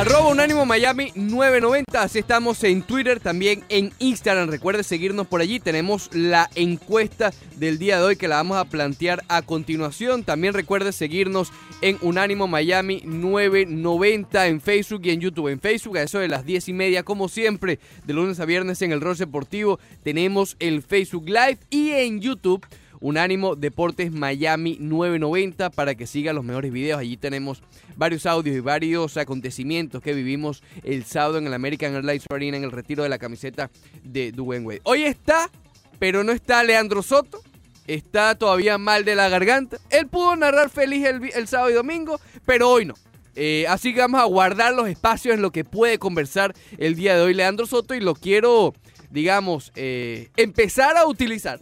[0.00, 4.48] Arroba Unánimo Miami 990, así estamos en Twitter, también en Instagram.
[4.48, 5.60] Recuerde seguirnos por allí.
[5.60, 10.24] Tenemos la encuesta del día de hoy que la vamos a plantear a continuación.
[10.24, 11.52] También recuerde seguirnos
[11.82, 15.48] en Unánimo Miami 990 en Facebook y en YouTube.
[15.48, 18.80] En Facebook a eso de las 10 y media, como siempre, de lunes a viernes
[18.80, 22.66] en el Rol Deportivo, tenemos el Facebook Live y en YouTube
[23.00, 27.00] Unánimo Deportes Miami 990 para que siga los mejores videos.
[27.00, 27.62] Allí tenemos
[27.96, 32.64] varios audios y varios acontecimientos que vivimos el sábado en el American Airlines Arena en
[32.64, 33.70] el retiro de la camiseta
[34.02, 34.80] de Dwayne Wade.
[34.84, 35.50] Hoy está,
[35.98, 37.42] pero no está Leandro Soto.
[37.86, 39.78] Está todavía mal de la garganta.
[39.90, 42.94] Él pudo narrar feliz el, sábado y domingo, pero hoy no.
[43.34, 47.16] Eh, así que vamos a guardar los espacios en lo que puede conversar el día
[47.16, 48.74] de hoy Leandro Soto y lo quiero,
[49.10, 51.60] digamos, eh, empezar a utilizar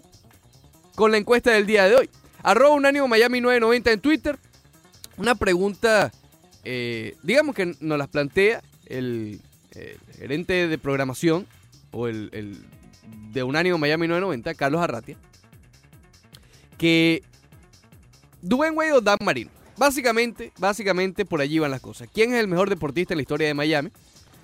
[0.99, 2.11] con la encuesta del día de hoy.
[2.43, 4.39] Arroba Unánimo Miami 990 en Twitter.
[5.17, 6.11] Una pregunta,
[6.65, 9.41] eh, digamos que nos las plantea el,
[10.19, 11.47] gerente de programación
[11.93, 12.59] o el,
[13.33, 15.17] de Unánimo Miami 990, Carlos Arratia,
[16.77, 17.23] que
[18.43, 19.53] Dwayne Wade o Dan Marino.
[19.77, 22.09] Básicamente, básicamente por allí van las cosas.
[22.13, 23.91] ¿Quién es el mejor deportista en la historia de Miami?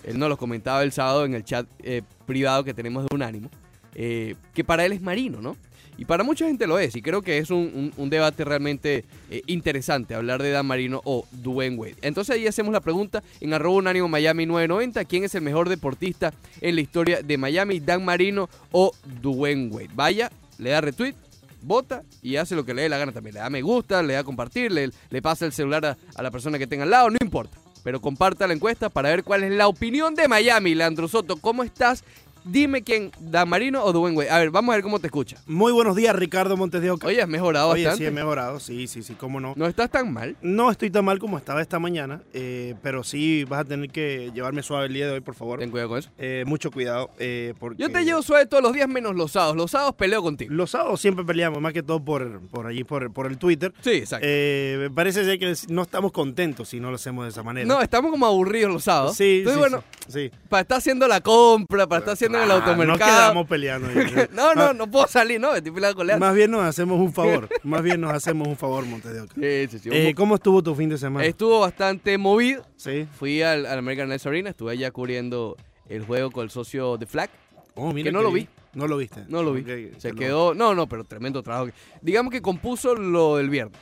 [0.05, 3.50] Él nos lo comentaba el sábado en el chat eh, privado que tenemos de Unánimo.
[3.96, 5.56] Eh, que para él es Marino, ¿no?
[5.97, 10.14] Y para mucha gente lo es, y creo que es un, debate realmente eh, interesante
[10.14, 11.97] hablar de Dan Marino o Dwayne Wade.
[12.03, 16.33] Entonces ahí hacemos la pregunta en arroba unánimo Miami 990, ¿quién es el mejor deportista
[16.61, 18.92] en la historia de Miami, Dan Marino o
[19.23, 19.91] Dwayne Wade?
[19.95, 21.14] Vaya, le da retweet,
[21.62, 23.34] vota y hace lo que le dé la gana también.
[23.34, 24.91] Le da me gusta, le da compartir, le,
[25.23, 28.47] pasa el celular a, a la persona que tenga al lado, no importa pero comparta
[28.47, 30.75] la encuesta para ver cuál es la opinión de Miami.
[30.75, 32.03] Leandro Soto, ¿cómo estás?
[32.45, 34.31] Dime quién, Dan Marino o Dwayne Wade.
[34.31, 35.39] A ver, vamos a ver cómo te escucha.
[35.47, 37.06] Muy buenos días, Ricardo Montes de Oca.
[37.06, 38.05] Oye, has mejorado Oye, bastante.
[38.05, 39.55] sí, he mejorado, sí, sí, sí, cómo no.
[39.56, 40.36] No estás tan mal.
[40.42, 44.30] No estoy tan mal como estaba esta mañana, eh, pero sí vas a tener que
[44.35, 45.58] llevarme suave el día de hoy, por favor.
[45.58, 46.11] Ten cuidado con eso.
[46.18, 47.80] Eh, mucho cuidado, eh, porque...
[47.80, 49.57] Yo te llevo suave todos los días menos los sábados.
[49.57, 50.52] Los sábados peleo contigo.
[50.52, 53.73] Los sábados siempre peleamos, más que todo por, por allí, por, por el Twitter.
[53.80, 54.27] Sí, exacto.
[54.27, 57.67] me parece ser que no estamos contentos si no lo hacemos de esa manera.
[57.67, 59.17] No, estamos como aburridos los sábados.
[59.17, 62.50] Sí, Entonces, sí, bueno, sí, para estar haciendo la compra, para estar haciendo en el
[62.50, 62.98] Ah, automercado.
[62.98, 63.89] Nos quedamos peleando.
[64.33, 66.27] no, no, no puedo salir, no, estoy peleando con Leandro.
[66.27, 69.34] Más bien nos hacemos un favor, más bien nos hacemos un favor, Montes de Oca.
[69.34, 69.89] Sí, sí, sí.
[69.92, 71.24] Eh, ¿Cómo estuvo tu fin de semana?
[71.24, 72.64] Estuvo bastante movido.
[72.77, 73.06] Sí.
[73.18, 75.56] Fui al, American Nights Arena, estuve allá cubriendo
[75.89, 77.30] el juego con el socio de Flag.
[77.74, 78.48] Oh, mira que no lo vi.
[78.74, 79.24] No lo viste.
[79.28, 79.64] No lo vi.
[79.98, 80.55] Se quedó.
[80.55, 81.70] No, no, pero tremendo trabajo.
[82.02, 83.78] Digamos que compuso lo del viernes.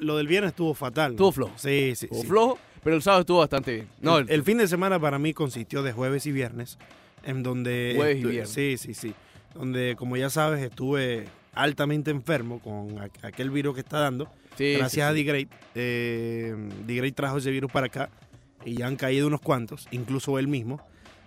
[0.00, 1.10] Lo del viernes estuvo fatal.
[1.10, 1.14] ¿no?
[1.14, 1.52] Estuvo flojo.
[1.56, 2.06] Sí, sí.
[2.06, 2.26] Estuvo sí.
[2.26, 3.88] flojo, pero el sábado estuvo bastante bien.
[4.00, 6.76] No, el, el fin de semana para mí consistió de jueves y viernes,
[7.26, 7.92] en donde...
[7.96, 8.50] Jueves y estu- viernes.
[8.50, 9.14] Sí, sí, sí.
[9.54, 14.30] Donde, como ya sabes, estuve altamente enfermo con aquel virus que está dando.
[14.56, 15.12] sí, Gracias sí, a.
[15.12, 15.48] D-Great.
[15.74, 16.54] Eh,
[16.86, 18.10] D-Great trajo ese virus para acá
[18.64, 20.80] y ya han caído unos cuantos, incluso él mismo.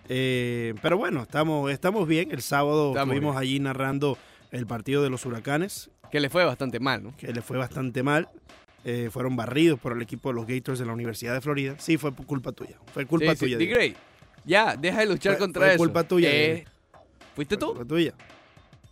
[0.10, 2.31] Eh, pero bueno, estamos, estamos bien.
[2.31, 3.42] El sábado Estamos estuvimos bien.
[3.42, 4.18] allí narrando
[4.52, 7.16] el partido de los huracanes, Que le fue bastante mal, ¿no?
[7.18, 8.28] que le fue bastante mal.
[8.86, 11.76] Eh, fueron barridos por el equipo de los Gators de la Universidad de Florida.
[11.80, 12.78] Sí, fue culpa tuya.
[12.94, 13.58] Fue culpa tuya.
[13.58, 13.96] D.
[14.50, 15.78] Ya, deja de luchar Fue- contra fue eso.
[15.78, 16.66] culpa tuya, Eh.
[17.36, 17.68] ¿Fuiste Fue tú?
[17.74, 18.14] culpa tuya.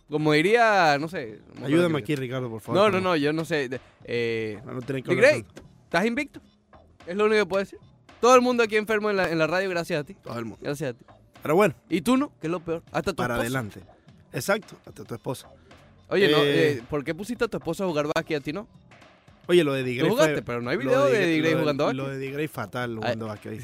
[0.08, 1.40] Como diría, no sé.
[1.54, 2.80] no me Ayúdame aquí, Ricardo, por favor.
[2.80, 3.68] No, no, no, yo no sé.
[4.04, 5.44] Eh, Para no tener que
[5.84, 6.40] ¿estás invicto?
[7.06, 7.78] Es lo único que puedo decir.
[8.20, 10.14] Todo el mundo aquí enfermo en la, en la radio, gracias a ti.
[10.14, 10.58] todo el mundo.
[10.62, 11.04] Gracias a ti.
[11.42, 12.30] Pero bueno, ¿Y tú no?
[12.40, 12.82] Que es lo peor.
[12.92, 13.46] Hasta tu para esposa.
[13.46, 13.80] adelante.
[14.32, 15.48] Exacto, hasta tu esposa.
[16.08, 18.52] Oye, no, Eh, eh, ¿por qué pusiste a tu esposa a jugar básquet a ti
[18.52, 18.66] no?
[19.48, 22.02] Oye, lo de Tú jugaste, fue- pero no hay lo video de lo jugando Lo
[22.04, 22.18] básquet.
[22.20, 23.60] de D-Gray fatal jugando básquet.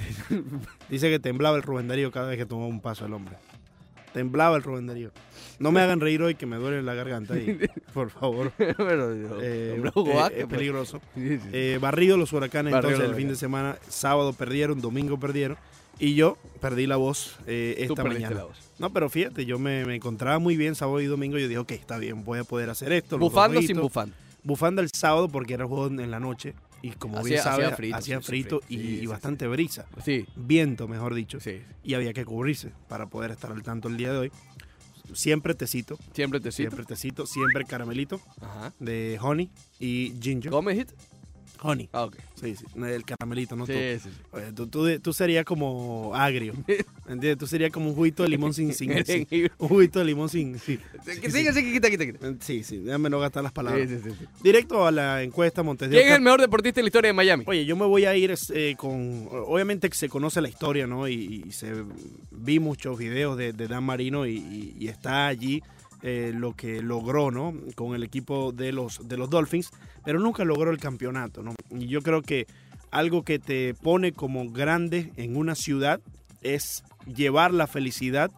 [0.89, 1.11] Dice.
[1.11, 3.37] Que temblaba el Rubén Darío cada vez que tomaba un paso el hombre.
[4.13, 5.11] Temblaba el Rubén Darío.
[5.59, 7.59] No me hagan reír hoy que me duele la garganta ahí,
[7.95, 8.51] por favor.
[8.57, 10.57] Pero, yo- Eh, hombre, jugó eh, básquet, es pues.
[10.59, 11.01] peligroso.
[11.17, 13.77] Eh, barrido los huracanes Barrido entonces el fin de semana.
[13.89, 15.57] Sábado perdieron, domingo perdieron.
[15.99, 18.35] Y yo perdí la voz eh, esta mañana.
[18.35, 18.57] la voz.
[18.79, 21.39] No, pero fíjate, yo me, me encontraba muy bien sábado y domingo.
[21.39, 23.17] Yo dije, ok, está bien, voy a poder hacer esto.
[23.19, 23.85] ¿Bufando sin jueguitos.
[24.45, 24.83] Bufanda?
[24.83, 26.55] El sábado porque era el juego en la noche.
[26.83, 28.73] Y como Hacía- bien sabes, hacía frito, hacía sí, sí, frito frito.
[28.73, 29.87] y, Sí, y sí, bastante brisa.
[30.05, 31.41] Sí, Viento, mejor dicho.
[31.41, 31.63] sí.
[31.83, 34.33] Y había que cubrirse para poder estar al tanto el día de hoy.
[35.13, 36.71] Siempre tecito, Siempre te cito.
[36.71, 38.73] siempre tecito, siempre caramelito Ajá.
[38.81, 40.51] de honey y ginger.
[40.51, 40.91] ¿Comes hit?
[41.63, 41.89] Honey.
[41.93, 42.17] Ah, ok.
[42.35, 43.73] Sí, sí, el caramelito, no tú.
[43.73, 44.17] Sí, sí, sí.
[44.33, 46.53] Oye, tú, tú, tú serías como agrio.
[47.07, 47.39] ¿Entiendes?
[47.39, 48.73] Tú serías como un juguito de limón sin.
[48.75, 48.91] sin,
[49.59, 50.59] un juguito de limón sin.
[50.59, 51.21] Sí, Sí,
[51.73, 52.35] quita, quita, quita.
[52.41, 53.89] sí, sí, déjame no gastar las palabras.
[53.89, 54.27] Sí, sí, sí, sí.
[54.43, 57.13] Directo a la encuesta Montes de ¿Quién es el mejor deportista en la historia de
[57.15, 57.45] Miami?
[57.47, 59.29] Oye, yo me voy a ir eh, con.
[59.31, 61.07] Obviamente que se conoce la historia, ¿no?
[61.09, 61.73] Y, y se
[62.31, 65.63] vi muchos videos de, de Dan Marino y, y- y está allí
[66.07, 67.55] eh, lo que logró, ¿no?
[67.77, 69.71] Con el equipo de los, de los Dolphins,
[70.05, 71.55] pero nunca logró el campeonato, ¿no?
[71.71, 72.47] Y yo creo que
[72.91, 76.03] algo que te pone como grande en una ciudad
[76.43, 78.31] es llevar la felicidad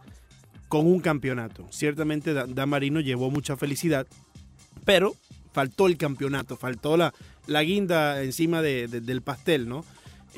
[0.69, 1.67] con un campeonato.
[1.69, 4.07] Ciertamente Dan Marino llevó mucha felicidad,
[4.85, 5.13] pero
[5.51, 7.13] faltó el campeonato, faltó la,
[7.47, 9.83] la guinda encima del pastel, ¿no?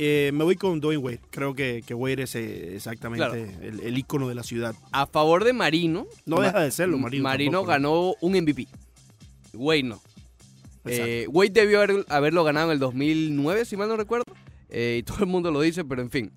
[0.02, 1.20] Eh, me voy con Dwayne Wade.
[1.30, 4.74] Creo que, que Wade es eh, exactamente el, el, ícono de la ciudad.
[4.94, 6.08] A favor de Marino.
[6.26, 7.24] No deja de serlo, Marino.
[7.24, 8.70] Marino ganó un MVP.
[9.54, 10.02] Wade no.
[10.86, 14.24] Eh, Wade debió haberlo ganado en el 2009, si mal no recuerdo.
[14.72, 16.32] y todo el mundo lo dice, pero en fin.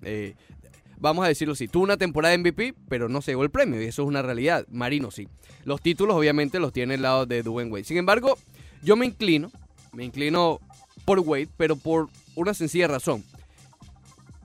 [0.97, 1.69] vamos a decirlo así.
[1.69, 3.81] Tuvo una temporada MVP, pero no se llevó el premio.
[3.81, 4.67] Y eso es una realidad.
[4.69, 5.29] Marino sí.
[5.63, 7.85] Los títulos, obviamente, los tiene el lado de Dwayne Wade.
[7.85, 8.37] Sin embargo,
[8.81, 9.49] yo me inclino.
[9.93, 10.59] Me inclino
[11.05, 13.23] por Wade, pero por una sencilla razón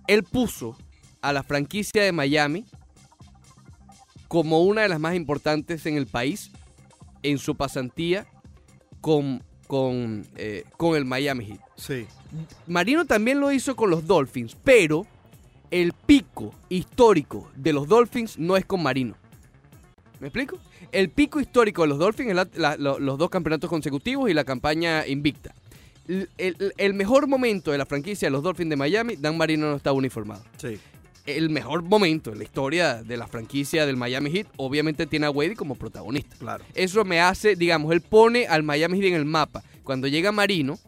[0.09, 0.77] él puso
[1.21, 2.65] a la franquicia de Miami
[4.27, 6.51] como una de las más importantes en el país
[7.23, 8.27] en su pasantía
[9.01, 11.61] con, con, eh, con el Miami Heat.
[11.77, 12.07] Sí.
[12.67, 15.07] Marino también lo hizo con los Dolphins, pero
[15.71, 19.15] el pico histórico de los Dolphins no es con Marino.
[20.21, 20.59] ¿Me explico?
[20.91, 25.55] El pico histórico de los Dolphins es los dos campeonatos consecutivos y la campaña invicta
[26.09, 29.95] el, mejor momento de la franquicia de los Dolphins de Miami, Dan Marino no estaba
[29.95, 30.43] uniformado.
[30.57, 30.79] Sí.
[31.27, 35.31] El mejor momento en la historia de la franquicia del Miami Heat, obviamente tiene a
[35.31, 36.37] Wade como protagonista.
[36.39, 36.65] Claro.
[36.75, 39.63] Eso me hace, digamos, él pone al Miami Heat en el mapa.
[39.85, 40.79] Cuando llega Marino,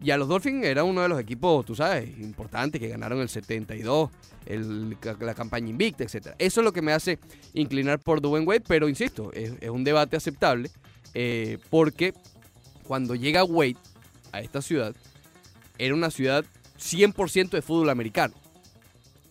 [0.00, 4.10] ya los Dolphins era uno de los equipos, tú sabes, importantes que ganaron el 72,
[5.20, 6.34] la campaña invicta, etc.
[6.38, 7.18] Eso es lo que me hace
[7.54, 10.70] inclinar por Dwayne Wade, pero insisto, es, un debate aceptable
[11.14, 12.12] eh, porque
[12.86, 13.76] cuando llega Wade
[14.32, 14.94] a esta ciudad,
[15.78, 16.44] era una ciudad
[16.78, 18.34] 100% de fútbol americano.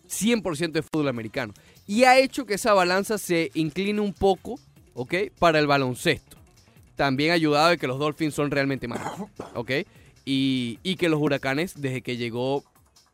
[0.09, 1.53] 100% de fútbol americano.
[1.87, 4.59] Y ha hecho que esa balanza se incline un poco,
[4.93, 5.13] ¿ok?
[5.39, 6.37] Para el baloncesto.
[6.95, 9.71] También ha ayudado de que los Dolphins son realmente malos, ¿ok?
[10.23, 12.63] Y, que los huracanes, desde que llegó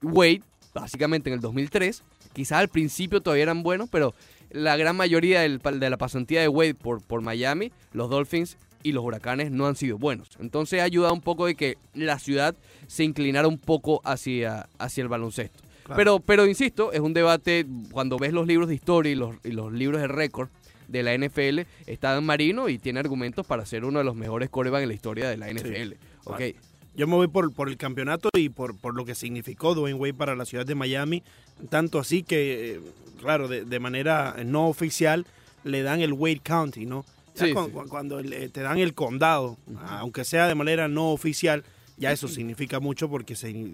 [0.02, 0.44] Wade,
[0.74, 4.14] básicamente en el 2003, quizás al principio todavía eran buenos, pero
[4.52, 9.04] la gran mayoría de la pasantía de Wade por, por Miami, los Dolphins y los
[9.04, 10.30] huracanes no han sido buenos.
[10.40, 12.56] Entonces ha ayudado un poco de que la ciudad
[12.88, 15.62] se inclinara un poco hacia, hacia el baloncesto.
[15.96, 20.00] Pero, pero insisto, es un debate, cuando ves los libros de historia y los, libros
[20.00, 20.50] de récord
[20.88, 24.50] de la NFL, está Dan Marino y tiene argumentos para ser uno de los mejores
[24.50, 25.94] corebacks en la historia de la NFL.
[26.24, 26.56] Okay.
[26.96, 30.14] Yo me voy por, por el campeonato y por, por lo que significó Dwayne Wade
[30.14, 31.24] para la ciudad de Miami.
[31.70, 32.80] Tanto así que, eh,
[33.20, 35.26] claro, de, de manera no oficial
[35.64, 37.06] le dan el Wade County, ¿no?
[37.90, 39.58] Cuando, te dan el condado,
[39.88, 41.64] aunque sea de manera no oficial,
[41.98, 43.74] ya eso significa mucho porque se,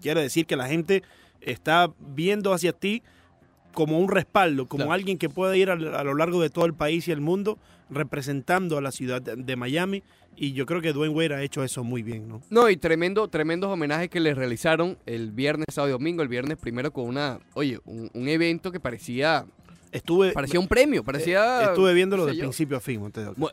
[0.00, 1.02] quiere decir que la gente
[1.40, 3.02] está viendo hacia ti
[3.72, 7.06] como un respaldo, como alguien que puede ir a, lo largo de todo el país
[7.06, 7.58] y el mundo
[7.88, 10.02] representando a la ciudad de, Miami.
[10.36, 12.40] Y yo creo que Dwayne Wade ha hecho eso muy bien, ¿no?
[12.50, 16.22] No, y tremendo, tremendos homenajes que le realizaron el viernes, sábado y domingo.
[16.22, 19.44] El viernes primero con una, oye, un evento que parecía
[19.92, 21.62] Estuve, parecía un premio, parecía...
[21.62, 23.00] Eh, estuve viéndolo de principio a fin.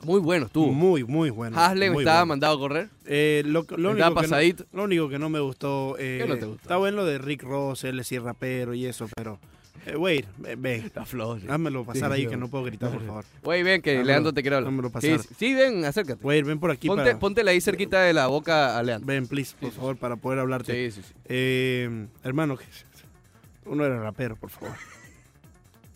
[0.03, 0.71] Muy, bueno estuvo.
[0.71, 1.59] Muy, muy bueno.
[1.59, 2.89] Haslem estaba mandado a correr.
[3.05, 4.65] Eh, lo, lo, único pasadito.
[4.65, 5.95] Que no, lo único que no me gustó...
[5.97, 6.61] Eh, ¿Qué no te gustó?
[6.61, 9.39] Está bueno lo de Rick Ross, él es rapero y eso, pero...
[9.87, 10.91] Eh, wait, ven.
[10.93, 11.41] La flor.
[11.45, 13.25] Dámelo pasar ahí, que no puedo gritar, por favor.
[13.43, 14.71] Wey, ven, que Leandro te quiere hablar.
[14.71, 15.19] Dámelo pasar.
[15.19, 16.21] Sí, sí, ven, acércate.
[16.23, 16.87] Wait, ven por aquí.
[16.87, 19.07] Ponte, Póntela ahí cerquita de la boca a Leandro.
[19.07, 20.91] Ven, please, por favor, para poder hablarte.
[20.91, 21.13] Sí, sí, sí.
[21.25, 22.57] Eh, hermano,
[23.65, 24.75] uno era rapero, por favor.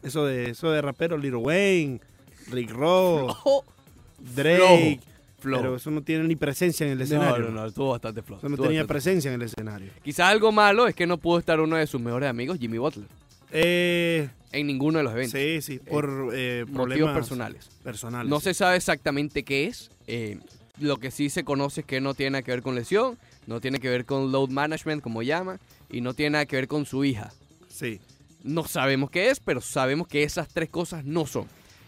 [0.03, 2.01] Eso de, eso de rapero, Little Wayne,
[2.49, 3.37] Rick Ross,
[4.35, 4.99] Drake.
[5.41, 7.45] Pero eso no tiene ni presencia en el escenario.
[7.45, 8.45] No, no, no, estuvo bastante flojo.
[8.45, 9.91] Eso no tenía presencia en el escenario.
[10.03, 13.07] Quizás algo malo es que no pudo estar uno de sus mejores amigos, Jimmy Butler.
[13.51, 15.39] Eh, en ninguno de los eventos.
[15.39, 17.69] Sí, sí, por eh, problemas personales.
[17.83, 18.29] personales.
[18.29, 19.91] No se sabe exactamente qué es.
[20.07, 20.39] Eh,
[20.79, 23.17] lo que sí se conoce es que no tiene nada que ver con lesión,
[23.47, 26.67] no tiene que ver con load management, como llama, y no tiene nada que ver
[26.67, 27.31] con su hija.
[27.69, 27.99] Sí.
[28.43, 31.45] No sabemos qué es, pero sabemos que esas tres cosas no son.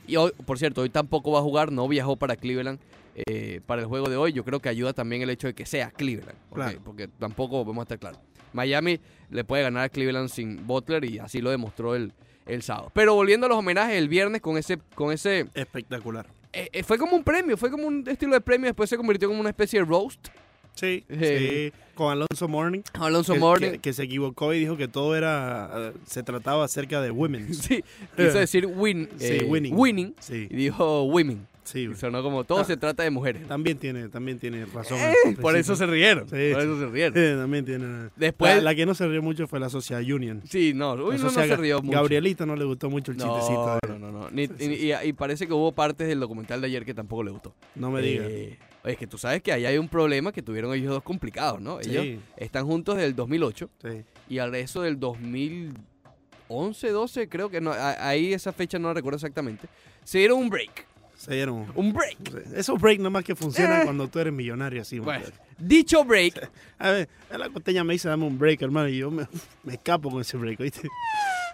[0.08, 2.80] Y hoy, por cierto, hoy tampoco va a jugar, no viajó para Cleveland
[3.16, 4.34] eh, para el juego de hoy.
[4.34, 6.38] Yo creo que ayuda también el hecho de que sea Cleveland,
[6.84, 8.20] porque tampoco vamos a estar claros.
[8.54, 12.14] Miami le puede ganar a Cleveland sin Butler y así lo demostró el,
[12.46, 12.92] el sábado.
[12.94, 14.78] Pero volviendo a los homenajes el viernes con ese...
[14.96, 16.28] Con ese Espectacular.
[16.52, 19.28] Eh, eh, fue como un premio, fue como un estilo de premio, después se convirtió
[19.28, 20.28] como una especie de roast.
[20.76, 22.82] Sí, sí, con Alonso Morning.
[22.94, 23.72] Alonso que, Morning.
[23.80, 27.48] Que, se equivocó y dijo que todo era, eh, se trataba acerca de women.
[27.54, 27.84] Sí,
[28.16, 29.74] quiso decir win, sí, winning.
[29.78, 30.48] winning sí.
[30.50, 31.48] y dijo women.
[31.64, 32.66] Sí, Y sonó como todo Ah.
[32.66, 33.48] se trata de mujeres.
[33.48, 34.98] También tiene, también tiene razón.
[35.00, 36.26] Eh, por eso se rieron.
[36.28, 37.14] Sí, por eso se rieron.
[37.18, 38.10] Eh, también tiene.
[38.18, 40.42] Después- La, la que no se rió mucho fue la Socia Union.
[40.50, 41.96] Sí, no, uy, no, se rió mucho.
[41.98, 43.80] Gabrielito no le gustó mucho el chistecito.
[43.88, 44.30] No, no, no, no.
[44.32, 47.32] Ni- y, y- y parece que hubo partes del documental de ayer que tampoco le
[47.32, 47.56] gustó.
[47.76, 48.28] No me digas.
[48.30, 51.04] Eh, oye, es que tú sabes que ahí hay un problema que tuvieron ellos dos
[51.04, 51.80] complicados, ¿no?
[51.80, 52.20] Ellos Sí.
[52.38, 54.04] están juntos desde el 2008 Sí.
[54.30, 59.16] y al resto del 2011, 12, creo que no, ahí esa fecha no la recuerdo
[59.18, 59.68] exactamente.
[60.04, 60.86] Se dieron un break.
[61.16, 61.72] Se dieron.
[61.76, 62.18] Un break.
[62.54, 63.84] Esos breaks nomás que funcionan Eh.
[63.86, 65.00] cuando tú eres millonario así.
[65.00, 65.24] Bueno,
[65.58, 66.50] dicho break,
[66.80, 69.26] A ver, la costeña me dice dame un break, hermano, y yo me,
[69.64, 70.90] me escapo con ese break, ¿oíste?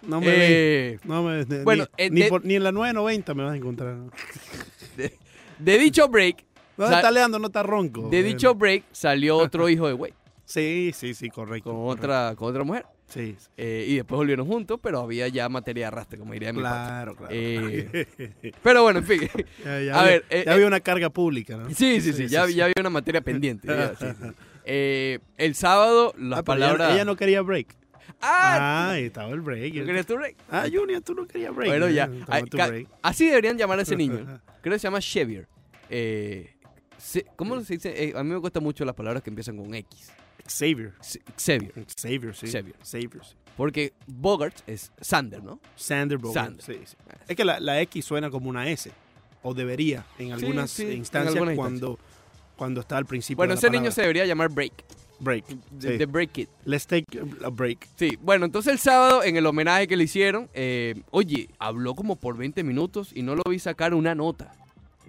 [0.01, 3.33] No me eh, No me, bueno, ni, eh, ni de- por- ni en la 990
[3.35, 3.93] me vas a encontrar.
[3.95, 4.11] ¿no?
[5.59, 6.45] de dicho break,
[6.79, 8.09] No Sa- está leando, no está ronco.
[8.09, 10.13] de dicho break salió otro hijo de Wade
[10.45, 11.69] Sí, sí, sí, correcto.
[11.69, 12.03] con correcto.
[12.07, 12.85] otra, con otra mujer.
[13.07, 13.47] Sí, sí.
[13.57, 17.15] Eh, y después volvieron juntos, pero había ya materia de arrastre, como diría mi claro,
[17.15, 17.31] claro.
[17.35, 18.07] Eh,
[18.63, 19.21] Pero bueno, en fin.
[19.65, 21.69] ya ya a había, ver, eh, ya había una carga pública, ¿no?
[21.69, 23.67] Sí, sí, sí, ya, ya había una materia pendiente.
[24.65, 26.93] Eh, el sábado, las Ah, ella- palabras.
[26.93, 27.75] Ella, no quería break.
[28.21, 28.89] ¡Ah!
[28.91, 29.73] Ah, estaba el break.
[29.75, 30.35] ¿No querías tu break?
[30.49, 31.69] Ah, Junior, tú no querías break.
[31.71, 32.09] Bueno, ya.
[32.27, 32.87] Ay, break.
[33.01, 34.39] Así deberían llamar a ese niño.
[34.61, 35.47] Creo que se llama Xavier.
[35.91, 36.53] Eh,
[36.99, 38.03] se- ¿Cómo se dice?
[38.09, 40.11] Eh, a mí me cuesta mucho las palabras que empiezan con X.
[40.47, 40.93] Xavier.
[41.37, 41.73] Xavier.
[41.99, 42.47] Xavier, sí.
[42.47, 42.75] Xavier.
[42.83, 43.35] Xavier, sí.
[43.55, 45.59] Porque Bogart es Sander, ¿no?
[45.75, 46.63] Sander Bogart, Sander.
[46.63, 46.95] sí, sí.
[47.27, 48.91] Es que la, la X suena como una S.
[49.43, 51.97] O debería, en algunas sí, en instancias, algunas cuando,
[52.57, 53.37] cuando está al principio.
[53.37, 53.91] Bueno, de la ese niño palabra.
[53.95, 54.73] se debería llamar Break.
[55.21, 55.45] Break.
[55.77, 56.47] The, the Break Kid.
[56.63, 57.05] Let's take
[57.43, 57.87] a break.
[57.97, 62.15] Sí, bueno, entonces el sábado, en el homenaje que le hicieron, eh, oye, habló como
[62.15, 64.53] por 20 minutos y no lo vi sacar una nota.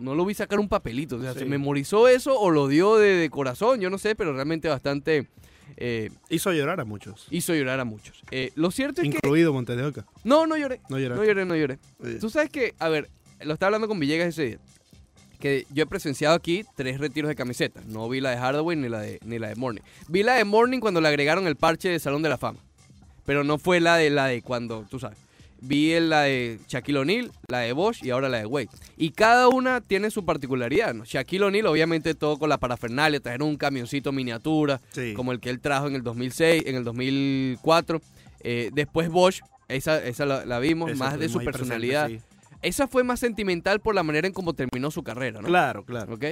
[0.01, 1.17] No lo vi sacar un papelito.
[1.17, 1.41] O sea, Sí.
[1.41, 3.81] ¿se memorizó eso o lo dio de, de corazón?
[3.81, 5.29] Yo no sé, pero realmente bastante
[5.77, 7.27] eh, Hizo llorar a muchos.
[7.31, 8.23] hizo llorar a muchos.
[8.31, 9.17] Eh, lo cierto es que...
[9.17, 10.05] Incluido Montes de Oca.
[10.25, 10.81] No, no lloré.
[10.89, 11.21] No lloraste.
[11.23, 11.79] No lloré, no lloré.
[12.21, 13.09] Tú sabes que, a ver,
[13.43, 14.59] lo estaba hablando con Villegas ese día.
[15.39, 17.87] Que yo he presenciado aquí tres retiros de camisetas.
[17.87, 19.81] No vi la de Hardaway ni la de, ni la de Morning.
[20.09, 22.59] Vi la de Morning cuando le agregaron el parche de Salón de la Fama.
[23.25, 25.17] Pero no fue la de la de cuando, tú sabes.
[25.63, 28.69] Vi la de Shaquille O'Neal, la de Bosch y ahora la de Wade.
[28.97, 31.05] Y cada una tiene su particularidad, ¿no?
[31.05, 35.13] Shaquille O'Neal, obviamente, todo con la parafernalia, trajeron un camioncito miniatura, Sí.
[35.15, 38.01] como el que él trajo en el 2006, en el 2004.
[38.43, 42.09] Eh, después Bosch, esa, esa la, la vimos, Eso más de su personalidad.
[42.09, 42.21] sí.
[42.63, 45.49] Esa fue más sentimental por la manera en cómo terminó su carrera, ¿no?
[45.49, 46.15] Claro, claro.
[46.15, 46.25] ¿Ok?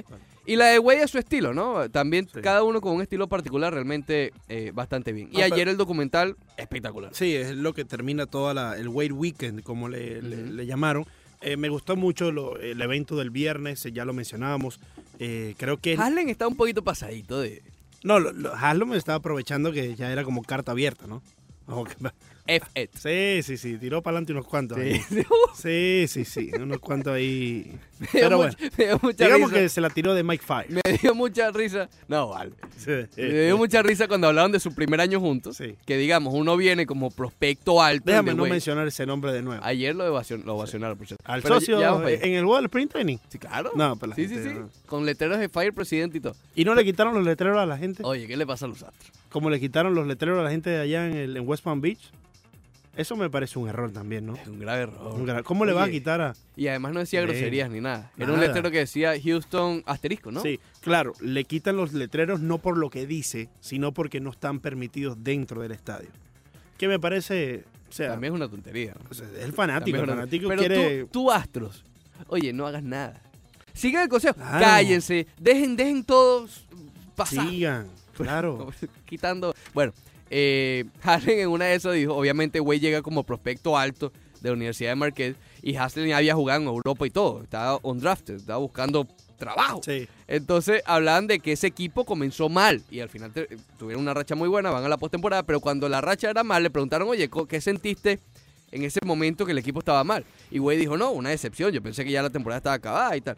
[0.47, 1.89] Y la de Wade a su estilo, ¿no?
[1.91, 2.41] También Sí.
[2.43, 5.29] cada uno con un estilo particular realmente eh, bastante bien.
[5.31, 7.15] Y No, pero- ayer el documental, espectacular.
[7.15, 10.53] Sí, es lo que termina toda la, el Wade Weekend, como le, le- Ujú.
[10.55, 11.07] le llamaron.
[11.41, 14.81] Eh, me gustó mucho lo- el evento del viernes, eh, ya lo mencionábamos.
[15.19, 15.97] Eh, creo que...
[15.99, 17.63] Harlem está un poquito pasadito de
[18.05, 21.23] No, lo, lo- Haslam estaba aprovechando que ya era como carta abierta, ¿no?
[22.49, 22.89] Que- F-Ed.
[22.95, 24.79] Sí, sí, sí, tiró para adelante unos cuantos.
[24.79, 25.01] ahí.
[25.09, 25.23] Sí.
[25.59, 27.73] Sí, sí, sí, unos cuantos ahí.
[28.13, 28.53] Pero bueno,
[29.03, 29.61] mucha- digamos risa.
[29.63, 30.67] que se la tiró de Mike Five.
[30.85, 31.89] Me dio mucha risa.
[32.07, 32.53] No, vale.
[32.77, 35.57] Sí, Me dio mucha risa cuando hablaban de su primer año juntos.
[35.57, 35.75] Sí.
[35.85, 38.05] Que digamos, uno viene como prospecto alto.
[38.07, 39.63] Déjame no mencionar ese nombre de nuevo.
[39.65, 41.25] Ayer lo, ovacion- lo ovacionaron, por cierto.
[41.27, 42.11] Al Pero ya- socio ya allá.
[42.25, 43.17] en el juego del sprint training.
[43.29, 43.73] Sí, claro.
[43.75, 44.55] No, pero la sí, sí, gente sí.
[44.61, 44.71] no.
[44.87, 46.37] Con letreros de Fire Presidente y todo.
[46.55, 48.03] Y no le quitaron los letreros a la gente.
[48.05, 49.11] Oye, ¿qué le pasa a los astros?
[49.29, 51.81] Como le quitaron los letreros a la gente de allá en, el, en West Palm
[51.81, 52.13] Beach.
[52.99, 54.35] Eso me parece un error también, ¿no?
[54.35, 55.15] Es un grave error.
[55.15, 56.35] Un gra- ¿Cómo le vas a quitar a.?
[56.57, 58.11] Y además no decía groserías ni nada.
[58.19, 60.43] Era un letrero que decía Houston asterisco, ¿no?
[60.43, 64.59] Sí, claro, le quitan los letreros no por lo que dice, sino porque no están
[64.59, 66.09] permitidos dentro del estadio.
[66.77, 67.65] Que me parece.
[67.89, 68.95] O sea, También es una tontería.
[69.03, 69.15] ¿no?
[69.15, 71.01] sea, el fanático, es el fanático Pero quiere.
[71.05, 71.85] tú, tú, astros,
[72.27, 73.23] oye, no hagas nada.
[73.75, 74.35] Sigan el consejo.
[74.35, 74.59] Claro.
[74.59, 75.27] Cállense.
[75.41, 76.67] Dejen, dejen todos
[77.15, 77.49] pasar.
[77.49, 77.87] Sigan,
[78.17, 78.71] claro.
[79.07, 79.55] Quitando.
[79.73, 79.93] Bueno,
[80.31, 84.55] eh, Harden en una de esas dijo: obviamente, güey llega como prospecto alto de la
[84.55, 85.37] Universidad de Marquette.
[85.63, 87.43] Y Haslem ya había jugado en Europa y todo.
[87.43, 89.07] Estaba undrafted, estaba buscando
[89.37, 89.81] trabajo.
[89.85, 94.13] Sí, Entonces hablaban de que ese equipo comenzó mal y al final te- tuvieron una
[94.15, 97.09] racha muy buena, van a la postemporada, pero cuando la racha era mal le preguntaron,
[97.09, 98.19] oye, ¿qué sentiste
[98.73, 100.25] en ese momento que el equipo estaba mal?
[100.51, 103.21] Y güey dijo, no, una decepción, yo pensé que ya la temporada estaba acabada y
[103.21, 103.37] tal.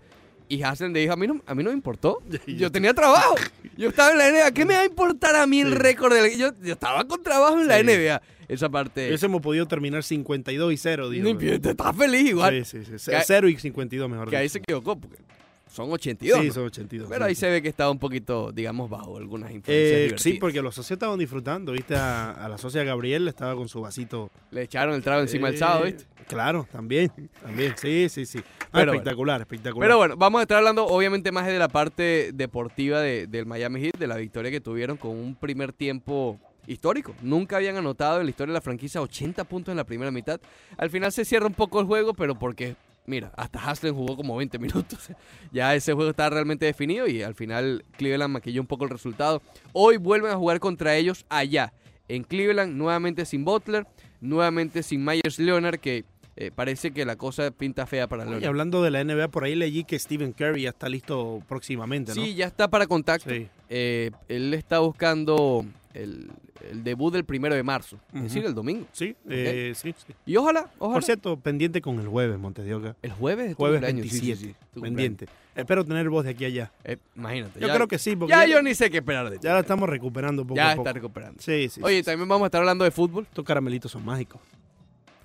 [0.50, 3.36] Y Haslem le dijo, a mí no, a mí no me importó, yo tenía trabajo,
[3.76, 5.74] yo estaba en la NBA, ¿qué me va a importar a mí el Sí.
[5.76, 6.12] récord?
[6.12, 7.84] del- Yo, yo estaba con trabajo en la Sí.
[7.84, 8.20] NBA.
[8.48, 9.06] Esa parte...
[9.06, 11.32] hubiésemos podido terminar 52 y 0, digo.
[11.32, 11.38] no
[11.70, 12.64] estás feliz igual.
[12.66, 13.10] Sí, sí, sí.
[13.12, 15.18] Que- 0 y 52, mejor Que ahí se equivocó, porque
[15.72, 16.40] son 82.
[16.40, 17.08] Sí, son 82.
[17.08, 17.28] Pero sí.
[17.28, 19.90] ahí se ve que estaba un poquito, digamos, bajo algunas influencias.
[19.90, 20.38] Eh, sí, divertidas.
[20.40, 21.94] porque los socios estaban disfrutando, ¿viste?
[21.96, 24.30] A, a la socia Gabriel estaba con su vasito.
[24.50, 26.04] Le echaron el trago encima Eh, del sábado, ¿viste?
[26.28, 27.10] Claro, también,
[27.42, 28.38] también, sí, sí, sí.
[28.60, 29.88] Ah, Pero espectacular, espectacular.
[29.88, 33.80] Pero bueno, vamos a estar hablando obviamente más de la parte deportiva de- del Miami
[33.80, 37.14] Heat, de la victoria que tuvieron con un primer tiempo histórico.
[37.22, 40.40] Nunca habían anotado en la historia de la franquicia 80 puntos en la primera mitad.
[40.76, 42.76] Al final se cierra un poco el juego, pero porque
[43.10, 45.10] mira, hasta Haslem jugó como 20 minutos.
[45.52, 49.42] ya ese juego está realmente definido y al final Cleveland maquilló un poco el resultado.
[49.72, 51.74] Hoy vuelven a jugar contra ellos allá,
[52.08, 53.86] en Cleveland, nuevamente sin Butler,
[54.20, 56.04] nuevamente sin Myers Leonard, que
[56.36, 58.46] eh, parece que la cosa pinta fea para Y Leonard.
[58.48, 62.22] hablando de la NBA, por ahí leí que Stephen Curry ya está listo próximamente, ¿no?
[62.22, 63.30] Sí, ya está para contacto.
[63.30, 63.48] Sí.
[63.68, 66.30] Eh, él está buscando el,
[66.70, 68.86] el debut del primero de marzo, es decir, el domingo.
[68.92, 70.12] Sí, eh, sí, sí.
[70.26, 70.94] Y ojalá, ojalá.
[70.94, 72.96] Por cierto, pendiente con el jueves, Montes de Oca.
[73.02, 75.26] el jueves de tu Jueves cumpleaños, sí, sí, 27, sí, tu pendiente.
[75.54, 76.72] Espero tener voz de aquí a allá.
[76.84, 77.58] Eh, imagínate.
[77.60, 79.44] Yo ya- creo que sí, porque Ya ya, yo ni sé qué esperar de ti.
[79.46, 80.88] ya la estamos recuperando poco Ya a poco.
[80.88, 81.42] está recuperando.
[81.42, 81.80] Sí, sí.
[81.82, 83.24] Oye, también vamos a estar hablando de fútbol.
[83.24, 84.40] estos caramelitos son mágicos.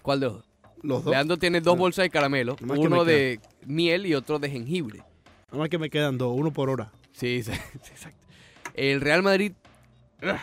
[0.02, 0.45] ¿Cuál de los dos?
[0.82, 1.12] Los dos.
[1.12, 1.80] Leandro tiene dos Ah.
[1.80, 5.00] bolsas de caramelo, Nomás que uno me de miel y otro de jengibre.
[5.48, 6.92] Nada más que me quedan dos, uno por hora.
[7.12, 7.52] Sí, sí,
[7.84, 8.20] sí, exacto.
[8.74, 9.54] El Real Madrid,
[10.22, 10.36] ugh,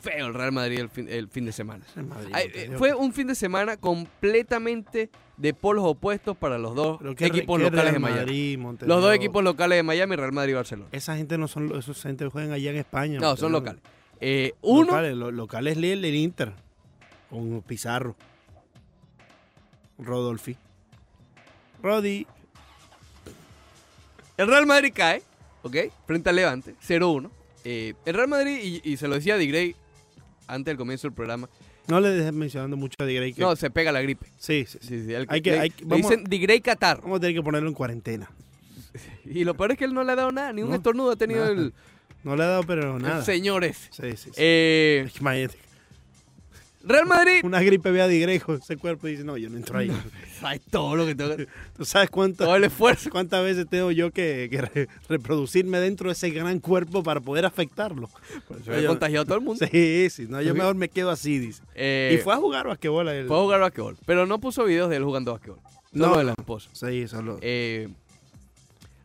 [0.00, 1.84] feo el Real Madrid el fin, el fin de semana.
[2.32, 7.14] Ay, eh, fue un fin de semana completamente de polos opuestos para los dos Pero
[7.14, 8.56] qué re- equipos qué locales Real de Miami.
[8.58, 10.88] Madrid, Los dos equipos locales de Miami, Real Madrid y Barcelona.
[10.92, 13.18] Esa gente no son, esos gente juegan allá en España.
[13.18, 13.80] No, son locales.
[14.20, 16.52] Eh, uno, Locales, lo- locales el, el Inter.
[17.30, 18.14] Con Pizarro.
[19.98, 20.56] Rodolfi.
[21.82, 22.26] Rodi.
[24.36, 25.22] el Real Madrid cae,
[25.62, 25.76] ¿ok?
[26.06, 27.30] Frente al Levante, 0-1.
[27.64, 29.76] Eh, el Real Madrid, y, y se lo decía a Digrey
[30.48, 31.48] antes del comienzo del programa,
[31.88, 33.32] No le dejes mencionando mucho a Digrey.
[33.32, 33.40] Que...
[33.42, 34.26] no, se pega la gripe.
[34.38, 34.88] Sí, sí, sí.
[34.88, 37.00] Sí, sí, el- Hay que- le- hay que- vamos- dicen Digrey Qatar.
[37.02, 38.30] Vamos a tener que ponerlo en cuarentena.
[39.24, 41.16] Y lo peor es que él no le ha dado nada, ni un estornudo ha
[41.16, 41.52] tenido nada.
[41.52, 41.72] el,
[42.24, 43.24] No le ha dado, pero nada.
[43.24, 43.88] señor ese.
[43.92, 44.30] Sí, sí, sí.
[44.36, 45.20] Eh, Es que
[46.84, 47.40] Real Madrid.
[47.44, 49.90] Una gripe ve a Digrey con ese cuerpo dice, no, yo no entro ahí.
[50.42, 51.46] Ay, todo lo que tengo que-
[51.76, 53.08] ¿Tú sabes cuánto, Todo el esfuerzo.
[53.10, 57.44] cuántas veces tengo yo que, que re- reproducirme dentro de ese gran cuerpo para poder
[57.46, 58.10] afectarlo?
[58.64, 59.64] Se ha contagiado a todo el mundo.
[59.70, 61.62] Sí, sí, no, yo mejor me quedo así, dice.
[61.74, 63.08] Eh, y fue a jugar basquetbol.
[63.08, 63.26] él.
[63.28, 63.96] fue a jugar basquetbol.
[64.04, 65.60] Pero no puso videos de él jugando basquetbol.
[65.92, 66.42] Solo No, de la no.
[66.42, 66.68] esposa.
[66.72, 67.38] Sí, solo.
[67.42, 67.88] Eh,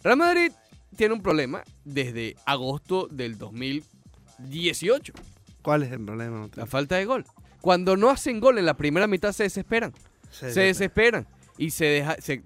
[0.04, 0.52] Real Madrid
[0.96, 5.14] tiene un problema desde agosto del 2018.
[5.62, 6.48] ¿Cuál es el problema?
[6.56, 7.26] La falta de gol.
[7.68, 9.92] Cuando no hacen gol en la primera mitad se desesperan.
[10.32, 11.28] Se desesperan.
[11.58, 12.16] Y se deja.
[12.22, 12.42] Se,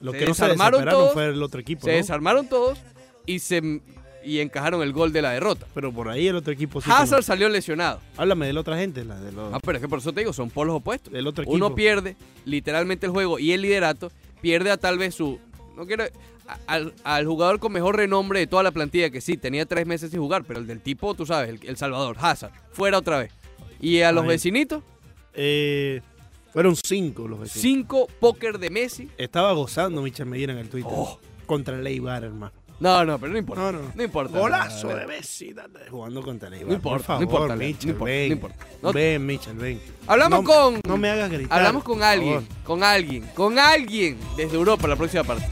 [0.00, 1.96] Lo se que no se desarmaron todos, fue el otro equipo, se ¿no?
[1.98, 2.80] desarmaron todos
[3.26, 3.80] y se
[4.24, 5.68] y encajaron el gol de la derrota.
[5.72, 6.90] Pero por ahí el otro equipo sí.
[6.92, 8.00] Hazard salió lesionado.
[8.16, 10.22] Háblame de la otra gente, la de los- Ah, pero es que por eso te
[10.22, 11.12] digo, son polos opuestos.
[11.12, 11.54] del otro equipo.
[11.54, 15.38] Uno pierde literalmente el juego y el liderato, pierde a tal vez su.
[15.76, 16.02] No quiero.
[16.48, 19.86] a- Al, al jugador con mejor renombre de toda la plantilla, que sí, tenía tres
[19.86, 23.20] meses sin jugar, pero el del tipo, tú sabes, el, el Salvador, Hazard, fuera otra
[23.20, 23.30] vez.
[23.84, 24.82] Y a los vecinitos,
[25.34, 26.00] Eh,
[26.52, 27.60] fueron cinco los vecinos.
[27.62, 29.10] cinco póker de Messi.
[29.18, 30.92] Estaba gozando Michel Medina en el Twitter.
[30.94, 31.18] Oh.
[31.46, 32.52] Contra el Eibar, hermano.
[32.80, 33.62] No, no, pero no importa.
[33.62, 33.92] No, no.
[33.94, 34.38] No importa.
[34.38, 36.68] Golazo de Messi dale, jugando contra el Eibar.
[36.68, 38.28] No importa, Por favor, no importa, Michel, no importa, ven.
[38.28, 38.66] no importa.
[38.82, 39.80] No- Ven, Michel, ven.
[40.06, 40.80] Hablamos No- con.
[40.86, 41.58] No me hagas gritar.
[41.58, 45.44] Hablamos con alguien, con alguien, con alguien desde Europa la próxima parte.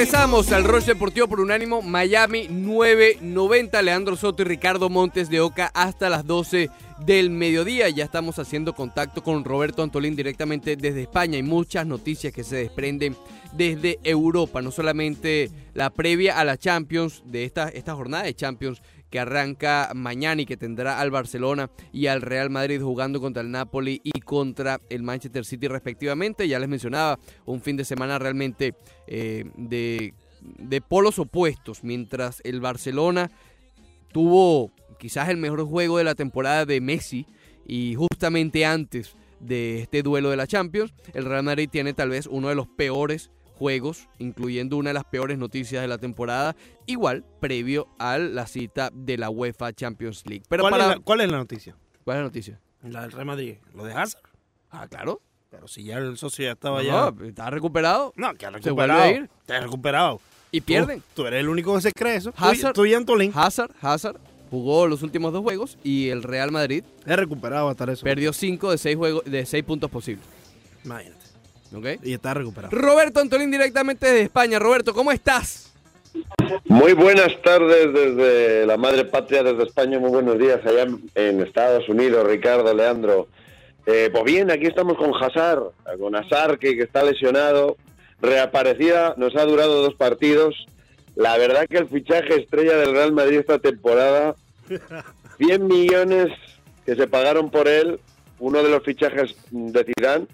[0.00, 5.70] Regresamos al Roche Deportivo por Unánimo, Miami 990, Leandro Soto y Ricardo Montes de Oca
[5.74, 6.70] hasta las 12
[7.04, 7.86] del mediodía.
[7.90, 11.36] Ya estamos haciendo contacto con Roberto Antolín directamente desde España.
[11.36, 13.14] Hay muchas noticias que se desprenden
[13.52, 18.80] desde Europa, no solamente la previa a la Champions de esta, esta jornada de Champions
[19.10, 23.50] que arranca mañana y que tendrá al Barcelona y al Real Madrid jugando contra el
[23.50, 26.46] Napoli y contra el Manchester City respectivamente.
[26.48, 28.74] Ya les mencionaba, un fin de semana realmente
[29.06, 33.30] eh, de, de polos opuestos, mientras el Barcelona
[34.12, 37.26] tuvo quizás el mejor juego de la temporada de Messi
[37.66, 42.26] y justamente antes de este duelo de la Champions, el Real Madrid tiene tal vez
[42.26, 47.24] uno de los peores juegos, incluyendo una de las peores noticias de la temporada, igual
[47.40, 50.44] previo a la cita de la UEFA Champions League.
[50.48, 50.84] Pero ¿Cuál, para...
[50.84, 51.76] es la, cuál es la noticia?
[52.02, 52.58] ¿Cuál es la noticia?
[52.82, 53.56] La del Real Madrid.
[53.74, 54.22] ¿Lo de Hazard?
[54.70, 55.20] Ah, claro.
[55.50, 57.10] Pero si ya el socio ya estaba No, ya...
[57.10, 59.02] no, está recuperado No, que ha Se recuperado.
[59.02, 59.28] a ir.
[59.44, 60.20] Te has recuperado.
[60.50, 61.02] y Tú- pierden.
[61.14, 62.32] Tú, eres el único que se cree eso.
[62.32, 63.30] Hazard- Tú y Antolín.
[63.34, 64.16] Hazard, Hazard
[64.50, 68.04] jugó los últimos dos juegos y el Real Madrid He recuperado hasta eso.
[68.04, 70.24] perdió cinco de seis juegos de seis puntos posibles.
[70.84, 71.20] Imagínate.
[71.74, 71.86] ¿Ok?
[72.02, 72.76] Y está recuperado.
[72.76, 74.58] Roberto Antolín directamente desde España.
[74.58, 75.72] Roberto, ¿cómo estás?
[76.64, 79.98] Muy buenas tardes desde la madre patria, desde España.
[79.98, 83.28] Muy buenos días allá en Estados Unidos, Ricardo, Leandro.
[83.86, 87.76] Eh, pues bien, aquí estamos con Hazard, con Hazard que, que está lesionado.
[88.20, 90.66] Reaparecida, nos ha durado dos partidos.
[91.16, 94.34] La verdad que el fichaje estrella del Real Madrid esta temporada,
[95.38, 96.28] 100 millones
[96.84, 98.00] que se pagaron por él,
[98.38, 100.26] uno de los fichajes de Zidane.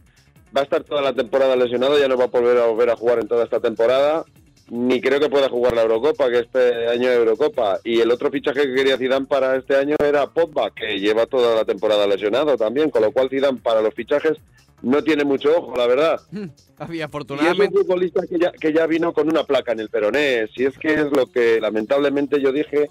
[0.56, 2.96] Va a estar toda la temporada lesionado, ya no va a volver a volver a
[2.96, 4.24] jugar en toda esta temporada.
[4.68, 7.78] ni creo que pueda jugar la Eurocopa, que este año es Eurocopa.
[7.84, 11.54] Y el otro fichaje que quería Zidane para este año era Pogba, que lleva toda
[11.54, 14.38] la temporada lesionado también, con lo cual Zidane para los fichajes
[14.82, 16.20] no tiene mucho ojo, la verdad.
[16.78, 17.78] Había Y es afortunadamente.
[17.78, 20.48] un futbolista que ya, que ya vino con una placa en el peroné.
[20.56, 22.90] Si es que es lo que lamentablemente yo dije.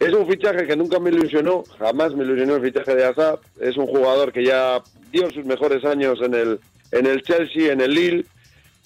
[0.00, 3.38] Es un fichaje que nunca me ilusionó, jamás me ilusionó el fichaje de Hazard.
[3.60, 6.60] Es un jugador que ya dio sus mejores años en el,
[6.94, 8.24] en el Chelsea, en el Lille.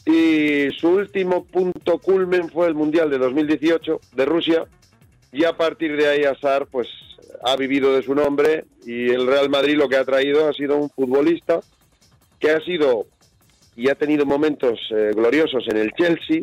[0.04, 4.64] Y su último punto culmen fue el Mundial de 2018 de Rusia.
[5.30, 6.88] Y a partir de ahí Hazard pues
[7.44, 10.76] ha vivido de su nombre y el Real Madrid lo que ha traído ha sido
[10.76, 11.60] un futbolista
[12.40, 13.06] que ha sido
[13.76, 16.42] y ha tenido momentos eh, gloriosos en el Chelsea,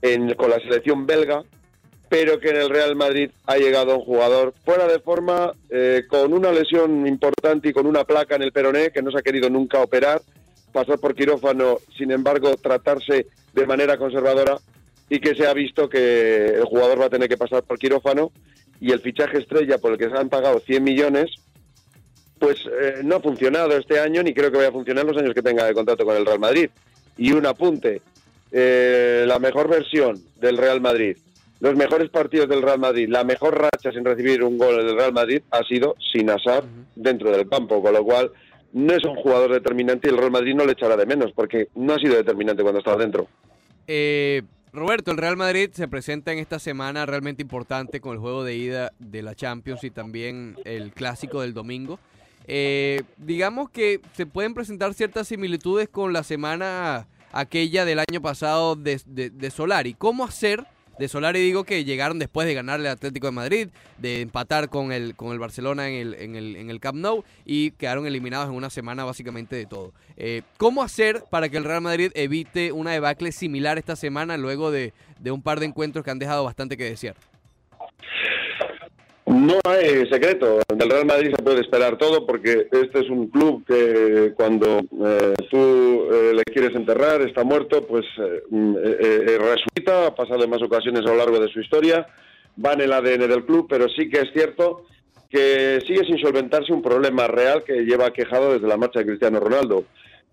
[0.00, 1.42] en, con la selección belga,
[2.08, 6.32] pero que en el Real Madrid ha llegado un jugador fuera de forma, eh, con
[6.32, 9.50] una lesión importante y con una placa en el peroné que no se ha querido
[9.50, 10.20] nunca operar,
[10.72, 14.58] pasar por quirófano, sin embargo, tratarse de manera conservadora
[15.08, 18.32] y que se ha visto que el jugador va a tener que pasar por quirófano
[18.80, 21.30] y el fichaje estrella por el que se han pagado 100 millones
[22.40, 25.34] pues eh, no ha funcionado este año ni creo que vaya a funcionar los años
[25.34, 26.70] que tenga de contrato con el Real Madrid.
[27.18, 28.00] Y un apunte,
[28.50, 31.18] eh, la mejor versión del Real Madrid,
[31.60, 35.12] los mejores partidos del Real Madrid, la mejor racha sin recibir un gol del Real
[35.12, 36.64] Madrid ha sido sin Hazard
[36.96, 38.32] dentro del campo, con lo cual
[38.72, 41.68] no es un jugador determinante y el Real Madrid no le echará de menos porque
[41.74, 43.28] no ha sido determinante cuando estaba dentro.
[43.86, 48.44] Eh, Roberto, el Real Madrid se presenta en esta semana realmente importante con el juego
[48.44, 51.98] de ida de la Champions y también el clásico del domingo.
[52.46, 58.76] Eh, digamos que se pueden presentar ciertas similitudes con la semana aquella del año pasado
[58.76, 59.94] de, de, de Solari.
[59.94, 60.64] ¿Cómo hacer?
[61.00, 64.92] De Solari digo que llegaron después de ganarle al Atlético de Madrid, de empatar con
[64.92, 68.50] el, con el Barcelona en el, en, el, en el Camp Nou y quedaron eliminados
[68.50, 69.94] en una semana básicamente de todo.
[70.18, 74.70] Eh, ¿Cómo hacer para que el Real Madrid evite una debacle similar esta semana luego
[74.70, 77.16] de, de un par de encuentros que han dejado bastante que desear?
[79.30, 80.60] No hay secreto.
[80.74, 85.34] Del Real Madrid se puede esperar todo porque este es un club que cuando eh,
[85.48, 90.62] tú eh, le quieres enterrar, está muerto, pues eh, eh, resucita, ha pasado en más
[90.62, 92.08] ocasiones a lo largo de su historia,
[92.64, 94.84] va en el ADN del club, pero sí que es cierto
[95.28, 99.38] que sigue sin solventarse un problema real que lleva quejado desde la marcha de Cristiano
[99.38, 99.84] Ronaldo.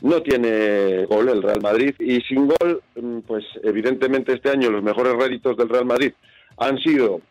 [0.02, 2.82] No tiene gol el Real Madrid y sin gol,
[3.28, 6.14] pues evidentemente este año los mejores réditos del Real Madrid
[6.58, 7.22] han sido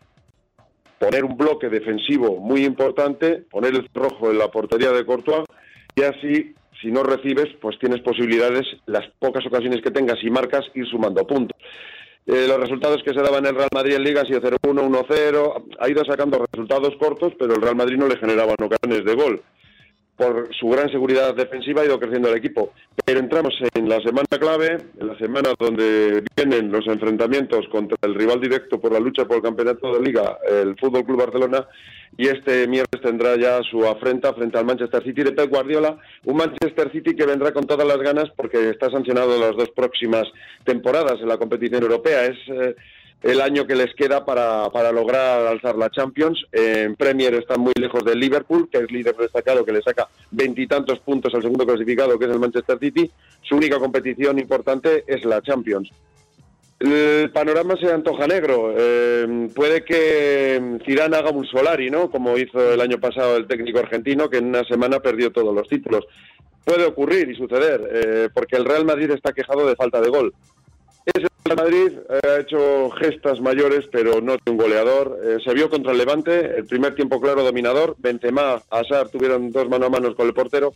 [0.98, 5.44] poner un bloque defensivo muy importante, poner el rojo en la portería de Courtois
[5.94, 10.64] y así, si no recibes, pues tienes posibilidades, las pocas ocasiones que tengas y marcas,
[10.74, 11.58] ir sumando puntos.
[12.26, 15.06] Eh, los resultados que se daban en el Real Madrid en Liga han sido 0-1,
[15.06, 19.14] 1-0, ha ido sacando resultados cortos, pero el Real Madrid no le generaban ocasiones de
[19.14, 19.42] gol.
[20.16, 22.72] Por su gran seguridad defensiva ha ido creciendo el equipo.
[23.04, 28.14] Pero entramos en la semana clave, en la semana donde vienen los enfrentamientos contra el
[28.14, 31.66] rival directo por la lucha por el campeonato de Liga, el Fútbol Club Barcelona,
[32.16, 36.36] y este miércoles tendrá ya su afrenta frente al Manchester City de Pep Guardiola, un
[36.36, 40.24] Manchester City que vendrá con todas las ganas porque está sancionado las dos próximas
[40.64, 42.24] temporadas en la competición europea.
[42.24, 42.74] Es eh,
[43.22, 46.46] el año que les queda para, para lograr alzar la Champions.
[46.52, 51.00] En Premier están muy lejos del Liverpool, que es líder destacado, que le saca veintitantos
[51.00, 53.10] puntos al segundo clasificado, que es el Manchester City.
[53.42, 55.90] Su única competición importante es la Champions.
[56.78, 58.74] El panorama se antoja negro.
[58.76, 62.10] Eh, puede que Zidane haga un Solari, ¿no?
[62.10, 65.66] Como hizo el año pasado el técnico argentino, que en una semana perdió todos los
[65.68, 66.04] títulos.
[66.64, 70.34] Puede ocurrir y suceder, eh, porque el Real Madrid está quejado de falta de gol.
[71.06, 75.20] Ese Real Madrid eh, ha hecho gestas mayores, pero no tiene un goleador.
[75.24, 77.94] Eh, se vio contra el Levante, el primer tiempo claro dominador.
[77.98, 80.74] Benzema, Hazard tuvieron dos mano a mano con el portero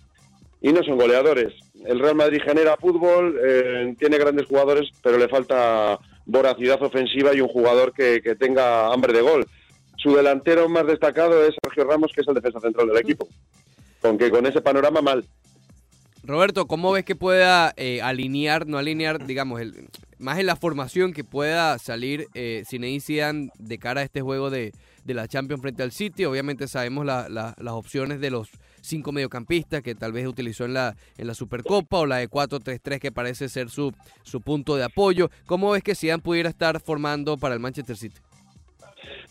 [0.60, 1.52] y no son goleadores.
[1.84, 7.40] El Real Madrid genera fútbol, eh, tiene grandes jugadores, pero le falta voracidad ofensiva y
[7.40, 9.46] un jugador que, que, tenga hambre de gol.
[9.96, 13.26] Su delantero más destacado es Sergio Ramos, que es el defensa central del equipo.
[14.00, 15.24] Con que con ese panorama mal.
[16.22, 21.12] Roberto, ¿cómo ves que pueda eh, alinear, no alinear, digamos, el, más en la formación
[21.12, 24.72] que pueda salir eh, Zinedine Zidane de cara a este juego de,
[25.04, 26.26] de la Champions frente al City?
[26.26, 28.50] Obviamente sabemos la, la, las opciones de los
[28.82, 32.98] cinco mediocampistas que tal vez utilizó en la, en la Supercopa o la de 4-3-3
[32.98, 35.30] que parece ser su, su punto de apoyo.
[35.46, 38.20] ¿Cómo ves que Zidane pudiera estar formando para el Manchester City?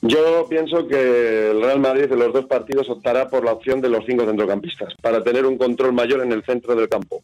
[0.02, 3.90] Yo pienso que el Real Madrid de los dos partidos optará por la opción de
[3.90, 7.24] los cinco centrocampistas para tener un control mayor en el centro del campo.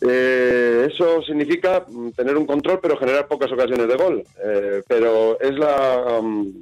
[0.00, 1.84] Eh, eso significa
[2.16, 4.22] tener un control pero generar pocas ocasiones de gol.
[4.44, 6.52] Eh, pero es la um,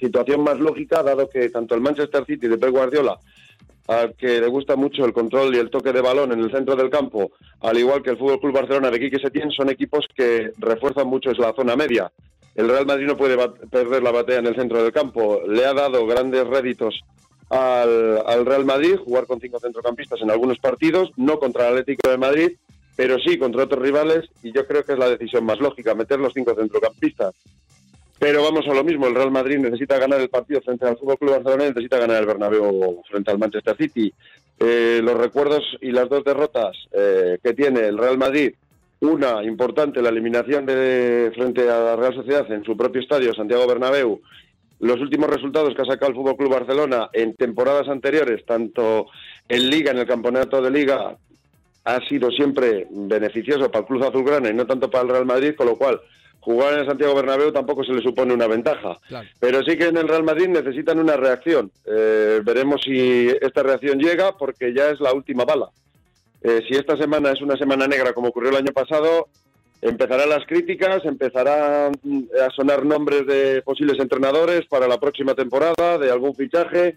[0.00, 3.18] situación más lógica dado que tanto el Manchester City de Pep Guardiola
[3.88, 6.76] al que le gusta mucho el control y el toque de balón en el centro
[6.76, 10.52] del campo, al igual que el Fútbol Club Barcelona de Quique Setién, son equipos que
[10.58, 12.10] refuerzan mucho la zona media.
[12.54, 13.36] El Real Madrid no puede
[13.70, 15.40] perder la batalla en el centro del campo.
[15.46, 17.00] Le ha dado grandes réditos
[17.48, 22.10] al, al, Real Madrid jugar con cinco centrocampistas en algunos partidos, no contra el Atlético
[22.10, 22.52] de Madrid,
[22.96, 26.18] pero sí contra otros rivales, y yo creo que es la decisión más lógica, meter
[26.18, 27.34] los cinco centrocampistas.
[28.18, 31.18] Pero vamos a lo mismo, el Real Madrid necesita ganar el partido frente al Fútbol
[31.18, 34.14] Club Barcelona necesita ganar el Bernabéu frente al Manchester City.
[34.60, 38.54] Eh, los recuerdos y las dos derrotas eh, que tiene el Real Madrid,
[39.02, 43.66] una importante, la eliminación de frente a la Real Sociedad en su propio estadio, Santiago
[43.66, 44.20] Bernabéu,
[44.78, 49.06] los últimos resultados que ha sacado el Fútbol Club Barcelona en temporadas anteriores, tanto
[49.48, 51.16] en Liga, en el campeonato de Liga,
[51.84, 55.54] ha sido siempre beneficioso para el Club Azulgrana y no tanto para el Real Madrid,
[55.56, 56.00] con lo cual
[56.38, 58.98] jugar en el Santiago Bernabéu tampoco se le supone una ventaja.
[59.40, 61.72] Pero sí que en el Real Madrid necesitan una reacción.
[61.86, 65.70] Eh, veremos si esta reacción llega porque ya es la última bala.
[66.44, 69.28] Eh, si esta semana es una semana negra como ocurrió el año pasado,
[69.80, 71.92] empezarán las críticas, empezarán
[72.40, 76.96] a sonar nombres de posibles entrenadores para la próxima temporada, de algún fichaje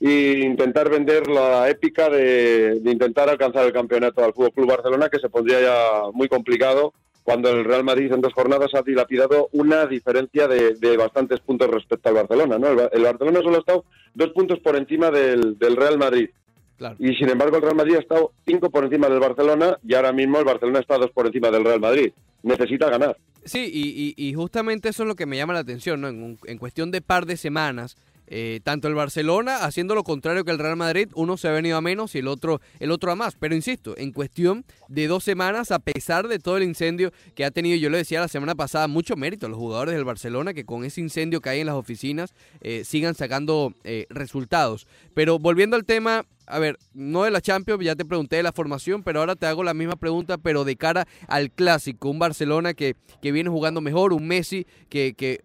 [0.00, 5.08] e intentar vender la épica de, de intentar alcanzar el campeonato al Fútbol Club Barcelona,
[5.08, 6.92] que se pondría ya muy complicado
[7.24, 12.10] cuando el Real Madrid en dos jornadas ha dilapidado una diferencia de, bastantes puntos respecto
[12.10, 12.58] al Barcelona.
[12.58, 12.68] ¿no?
[12.68, 16.28] El, Barcelona solo ha estado dos puntos por encima del, Real Madrid.
[16.98, 20.12] Y sin embargo el Real Madrid ha estado cinco por encima del Barcelona y ahora
[20.12, 22.12] mismo el Barcelona está dos por encima del Real Madrid.
[22.42, 23.16] Necesita ganar.
[23.44, 26.08] Sí, y, justamente eso es lo que me llama la atención, ¿no?
[26.08, 30.50] En, en cuestión de par de semanas, eh, tanto el Barcelona haciendo lo contrario que
[30.50, 33.16] el Real Madrid, uno se ha venido a menos y el otro, el otro a
[33.16, 33.36] más.
[33.38, 37.50] Pero insisto, en cuestión de dos semanas, a pesar de todo el incendio que ha
[37.50, 40.64] tenido, yo lo decía la semana pasada, mucho mérito a los jugadores del Barcelona que
[40.64, 44.86] con ese incendio que hay en las oficinas eh, sigan sacando eh, resultados.
[45.14, 48.52] Pero volviendo al tema, a ver, no de la Champions, ya te pregunté de la
[48.52, 52.74] formación, pero ahora te hago la misma pregunta, pero de cara al clásico, un Barcelona
[52.74, 55.42] que, que viene jugando mejor, un Messi que, que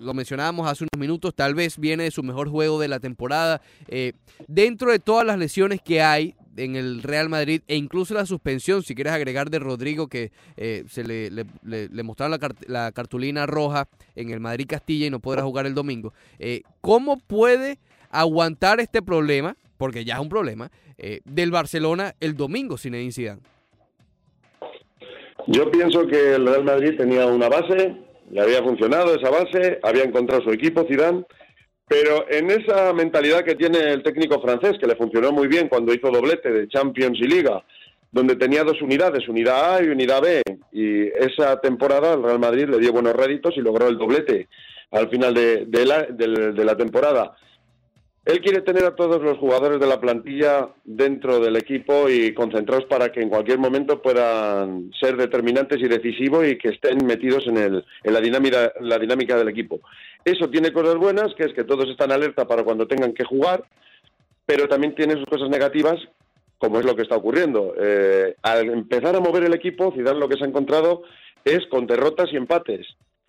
[0.00, 3.60] lo mencionábamos hace unos minutos, tal vez viene de su mejor juego de la temporada.
[3.88, 4.12] Eh,
[4.48, 8.82] dentro de todas las lesiones que hay en el Real Madrid e incluso la suspensión,
[8.82, 14.30] si quieres agregar de Rodrigo, que eh, se le, le, mostraron la, cartulina roja en
[14.30, 17.78] el Madrid Castilla y no podrá jugar el domingo, eh, ¿cómo puede
[18.10, 20.70] aguantar este problema, porque ya es un problema,
[21.24, 23.42] del Barcelona el domingo sin Zidane?
[25.46, 27.96] Yo pienso que el Real Madrid tenía una base,
[28.30, 31.24] le había funcionado esa base, había encontrado su equipo, Zidane,
[31.86, 35.92] pero en esa mentalidad que tiene el técnico francés, que le funcionó muy bien cuando
[35.92, 37.62] hizo doblete de Champions y Liga,
[38.10, 42.68] donde tenía dos unidades, unidad A y unidad B, y esa temporada el Real Madrid
[42.68, 44.48] le dio buenos réditos y logró el doblete
[44.92, 47.36] al final de, de la temporada.
[48.24, 52.86] Él quiere tener a todos los jugadores de la plantilla dentro del equipo y concentrados
[52.86, 57.58] para que en cualquier momento puedan ser determinantes y decisivos y que estén metidos en,
[57.58, 59.80] el, en la, dinámica, la dinámica del equipo.
[60.24, 63.64] Eso tiene cosas buenas, que es que todos están alerta para cuando tengan que jugar,
[64.46, 66.00] pero también tiene sus cosas negativas,
[66.56, 67.74] como es lo que está ocurriendo.
[67.78, 71.02] Eh, al empezar a mover el equipo, Zidane lo que se ha encontrado
[71.44, 72.86] es con derrotas y empates.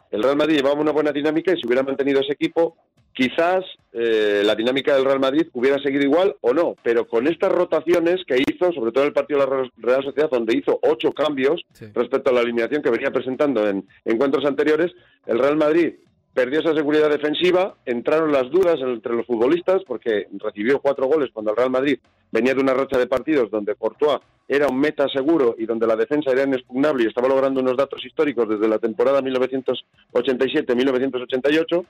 [0.09, 2.77] El Real Madrid llevaba una buena dinámica y si hubiera mantenido ese equipo,
[3.15, 7.49] quizás eh, la dinámica del Real Madrid hubiera seguido igual o no, pero con estas
[7.51, 11.13] rotaciones que hizo, sobre todo en el partido de la Real Sociedad, donde hizo ocho
[11.13, 11.61] cambios
[11.93, 14.91] respecto a la alineación que venía presentando en encuentros anteriores,
[15.25, 15.93] el Real Madrid
[16.33, 21.51] perdió esa seguridad defensiva, entraron las dudas entre los futbolistas porque recibió cuatro goles cuando
[21.51, 21.97] el Real Madrid
[22.29, 25.95] venía de una racha de partidos donde Courtois era un meta seguro y donde la
[25.95, 31.85] defensa era inexpugnable y estaba logrando unos datos históricos desde la temporada 1987-1988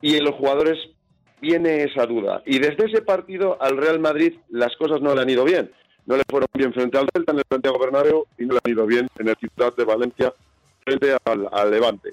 [0.00, 0.78] y en los jugadores
[1.40, 2.42] viene esa duda.
[2.46, 5.70] Y desde ese partido al Real Madrid las cosas no le han ido bien.
[6.06, 8.72] No le fueron bien frente al Celta en el Santiago Bernabéu y no le han
[8.72, 10.32] ido bien en el Ciudad de Valencia
[10.84, 12.10] frente al, Levante.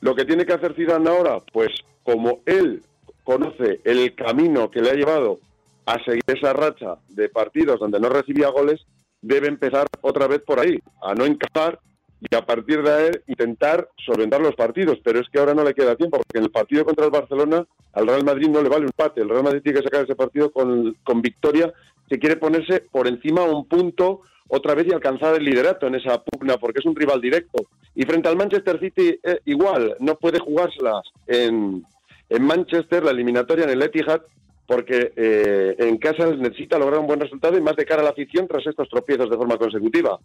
[0.00, 1.70] Lo que tiene que hacer Zidane ahora, pues
[2.02, 2.82] como él
[3.24, 5.38] conoce el camino que le ha llevado
[5.84, 8.84] a seguir esa racha de partidos donde no recibía goles,
[9.20, 11.78] debe empezar otra vez por ahí, a no encajar
[12.20, 14.98] y a partir de ahí intentar solventar los partidos.
[15.04, 17.66] Pero es que ahora no le queda tiempo, porque en el partido contra el Barcelona
[17.92, 19.20] al Real Madrid no le vale un empate.
[19.20, 21.72] El Real Madrid tiene que sacar ese partido con, con victoria
[22.08, 26.22] si quiere ponerse por encima un punto otra vez y alcanzar el liderato en esa
[26.22, 27.64] pugna, porque es un rival directo.
[27.94, 31.84] Y frente al Manchester City, eh, igual, no puede jugárselas en,
[32.28, 34.22] en Manchester, la eliminatoria en el Etihad,
[34.66, 38.10] porque eh, en casa necesita lograr un buen resultado y más de cara a la
[38.10, 40.18] afición tras estos tropiezos de forma consecutiva.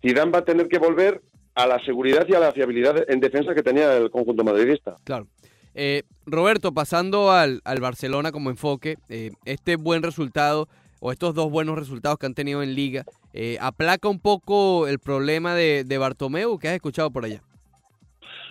[0.00, 1.20] Zidane va a tener que volver
[1.54, 4.96] a la seguridad y a la fiabilidad en defensa que tenía el conjunto madridista.
[5.04, 5.26] Claro.
[5.74, 10.68] Eh, Roberto, pasando al, al, Barcelona como enfoque, eh, este buen resultado
[11.00, 14.98] o estos dos buenos resultados que han tenido en liga, eh, ¿aplaca un poco el
[14.98, 17.42] problema de, de Bartomeu que has escuchado por allá?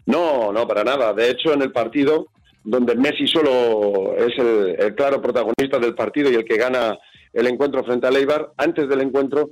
[0.05, 1.13] No, no, para nada.
[1.13, 2.27] De hecho, en el partido,
[2.63, 6.97] donde Messi solo es el, claro protagonista del partido y el que gana
[7.33, 9.49] el encuentro frente a Leibar, antes del encuentro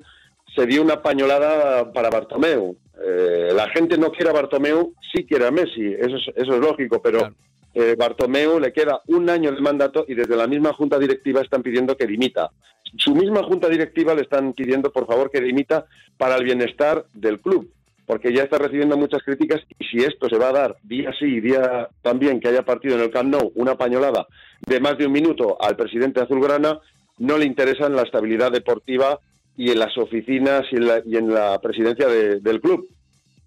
[0.56, 2.76] se dio una pañolada para Bartomeu.
[3.04, 6.60] Eh, la gente no quiere a Bartomeu, sí quiere a Messi, eso es, eso es
[6.60, 7.36] lógico, pero
[7.74, 11.62] eh, Bartomeu le queda un año de mandato y desde la misma junta directiva están
[11.62, 12.52] pidiendo que dimita.
[12.98, 15.86] Su misma junta directiva le están pidiendo, por favor, que dimita
[16.18, 17.70] para el bienestar del club
[18.06, 21.26] porque ya está recibiendo muchas críticas y si esto se va a dar día sí
[21.26, 24.28] y día también que haya partido en el Camp Nou una pañolada
[24.62, 26.80] de más de un minuto al presidente azulgrana,
[27.18, 29.20] no le interesa en la estabilidad deportiva
[29.58, 32.88] y en las oficinas y en la, presidencia del club.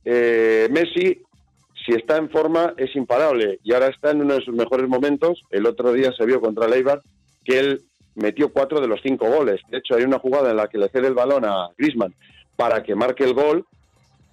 [0.04, 1.22] Eh, Messi,
[1.84, 5.42] si está en forma, es imparable y ahora está en uno de sus mejores momentos.
[5.50, 7.02] El otro día se vio contra Leibar
[7.44, 7.82] que él
[8.14, 9.60] metió cuatro de los cinco goles.
[9.70, 12.14] De hecho, hay una jugada en la que le cede el balón a Grisman
[12.56, 13.64] para que marque el gol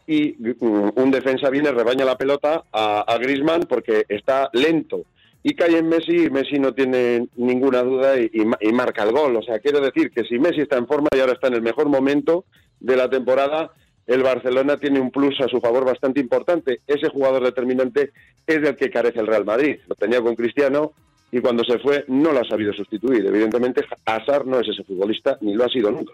[0.07, 5.03] y mm, un defensa viene, rebaña la pelota a, a Grisman porque está lento
[5.47, 9.35] y cae en Messi y Messi no tiene ninguna duda y, marca el gol.
[9.35, 11.61] O sea, quiero decir que si Messi está en forma y ahora está en el
[11.61, 12.45] mejor momento
[12.79, 13.71] de la temporada,
[14.07, 16.81] el Barcelona tiene un plus a su favor bastante importante.
[16.87, 18.11] Ese jugador determinante
[18.47, 19.77] es del que carece el Real Madrid.
[19.87, 20.93] Lo tenía con Cristiano
[21.31, 23.23] y cuando se fue no lo ha sabido sustituir.
[23.27, 26.13] Evidentemente, Hazard no es ese futbolista ni lo ha sido nunca.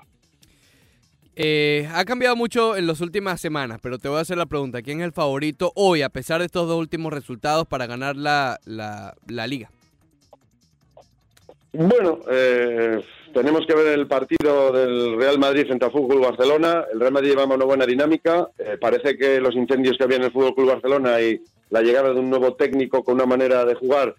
[1.35, 4.81] Eh, ha cambiado mucho en las últimas semanas, pero te voy a hacer la pregunta.
[4.81, 8.59] ¿Quién es el favorito hoy, a pesar de estos dos últimos resultados, para ganar la,
[8.65, 9.69] la, liga?
[11.71, 13.01] Bueno, eh,
[13.33, 16.83] tenemos que ver el partido del Real Madrid frente al Fútbol Barcelona.
[16.91, 18.49] El Real Madrid lleva una buena dinámica.
[18.57, 22.19] Eh, parece que los incendios que había en el Fútbol Barcelona y la llegada de
[22.19, 24.15] un nuevo técnico con una manera de jugar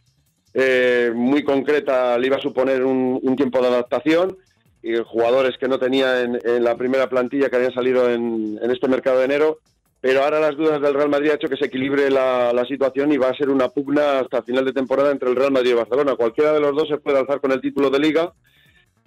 [1.15, 4.37] muy concreta le iba a suponer un tiempo de adaptación
[4.83, 9.19] y jugadores que no tenía en, la primera plantilla que habían salido en, este mercado
[9.19, 9.59] de enero.
[10.01, 13.17] Pero ahora las dudas del Real Madrid ha hecho que se equilibre la, situación y
[13.17, 16.17] va a ser una pugna hasta final de temporada entre el Real Madrid y Barcelona.
[16.17, 18.33] Cualquiera de los dos se puede alzar con el título de liga.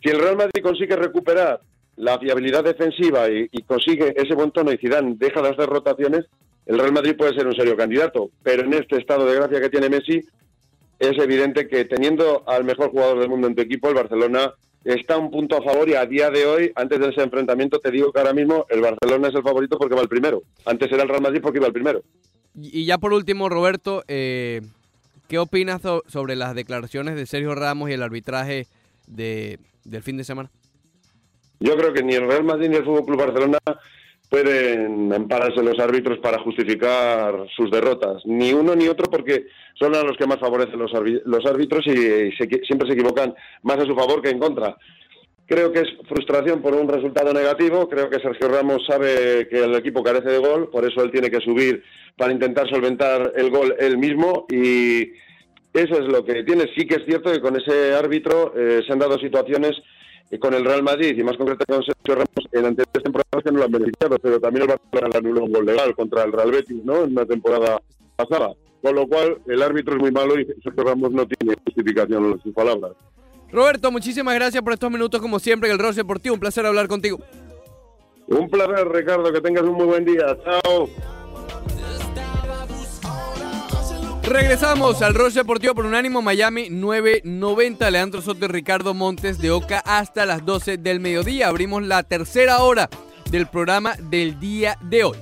[0.01, 1.59] Si el Real Madrid consigue recuperar
[1.97, 6.25] la fiabilidad defensiva y, consigue ese buen tono y Zidane deja de hacer rotaciones,
[6.65, 8.29] el Real Madrid puede ser un serio candidato.
[8.41, 10.21] Pero en este estado de gracia que tiene Messi,
[10.99, 14.53] es evidente que teniendo al mejor jugador del mundo en tu equipo, el Barcelona
[14.85, 17.91] está un punto a favor y a día de hoy, antes de ese enfrentamiento, te
[17.91, 20.43] digo que ahora mismo el Barcelona es el favorito porque va el primero.
[20.65, 22.03] Antes era el Real Madrid porque iba el primero.
[22.53, 24.61] Y ya por último, Roberto, eh,
[25.27, 28.67] ¿qué opinas sobre las declaraciones de Sergio Ramos y el arbitraje
[29.07, 30.51] de, del fin de semana?
[31.59, 33.57] Yo creo que ni el Real Madrid ni el Fútbol Club Barcelona
[34.35, 38.21] pueden ampararse los árbitros para justificar sus derrotas.
[38.25, 39.45] Ni uno ni otro porque
[39.79, 42.31] son a los que más favorecen los, árbitros y
[42.65, 44.75] siempre se equivocan más a su favor que en contra.
[45.45, 47.87] Creo que es frustración por un resultado negativo.
[47.87, 51.31] Creo que Sergio Ramos sabe que el equipo carece de gol, por eso él tiene
[51.31, 51.81] que subir
[52.17, 55.13] para intentar solventar el gol él mismo y
[55.71, 56.65] eso es lo que tiene.
[56.75, 59.81] Sí que es cierto que con ese árbitro eh, se han dado situaciones
[60.39, 63.59] con el Real Madrid y más concretamente con Sergio Ramos en anteriores temporadas que no
[63.59, 66.83] lo han beneficiado, pero también el Barcelona anuló un gol legal contra el Real Betis,
[66.83, 67.03] ¿no?
[67.03, 67.81] En una temporada
[68.15, 68.53] pasada.
[68.81, 72.41] Con lo cual, el árbitro es muy malo y Sergio Ramos no tiene justificación en
[72.41, 72.91] sus palabras.
[73.51, 76.35] Roberto, muchísimas gracias por estos minutos, como siempre, en el Rose Deportivo.
[76.35, 77.19] Un placer hablar contigo.
[78.27, 79.31] Un placer, Ricardo.
[79.31, 80.37] Que tengas un muy buen día.
[80.43, 80.89] Chao.
[84.27, 87.91] Regresamos al Roche Deportivo por Unánimo Miami 990.
[87.91, 91.47] Leandro Soto y Ricardo Montes de Oca hasta las 12 del mediodía.
[91.47, 92.89] Abrimos la tercera hora
[93.29, 95.17] del programa del día de hoy.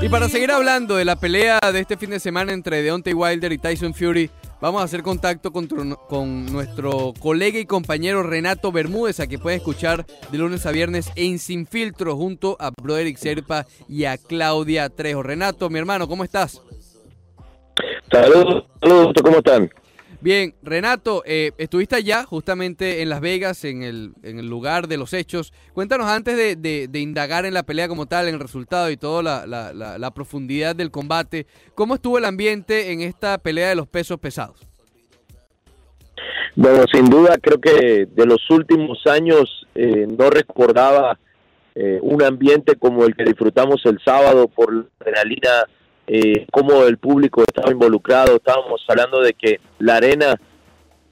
[0.00, 3.50] Y para seguir hablando de la pelea de este fin de semana entre Deontay Wilder
[3.50, 5.68] y Tyson Fury, Vamos a hacer contacto con,
[6.08, 11.12] con, nuestro colega y compañero Renato Bermúdez, a que puede escuchar de lunes a viernes
[11.14, 15.22] en Sin Filtro junto a Broderick Serpa y a Claudia Trejo.
[15.22, 16.60] Renato, mi hermano, ¿cómo estás?
[18.10, 19.70] Saludos, saludos, ¿cómo están?
[20.20, 24.14] Bien, Renato, eh, estuviste allá justamente en Las Vegas, en el,
[24.48, 25.52] lugar de los hechos.
[25.74, 29.72] Cuéntanos antes de, indagar en la pelea como tal, en el resultado y toda la,
[29.72, 34.66] la, profundidad del combate, ¿cómo estuvo el ambiente en esta pelea de los pesos pesados?
[36.56, 41.16] Bueno, sin duda creo que de los últimos años eh, no recordaba
[41.76, 45.50] eh, un ambiente como el que disfrutamos el sábado por la adrenalina
[46.08, 48.36] eh, cómo el público estaba involucrado.
[48.36, 50.40] Estábamos hablando de que la arena,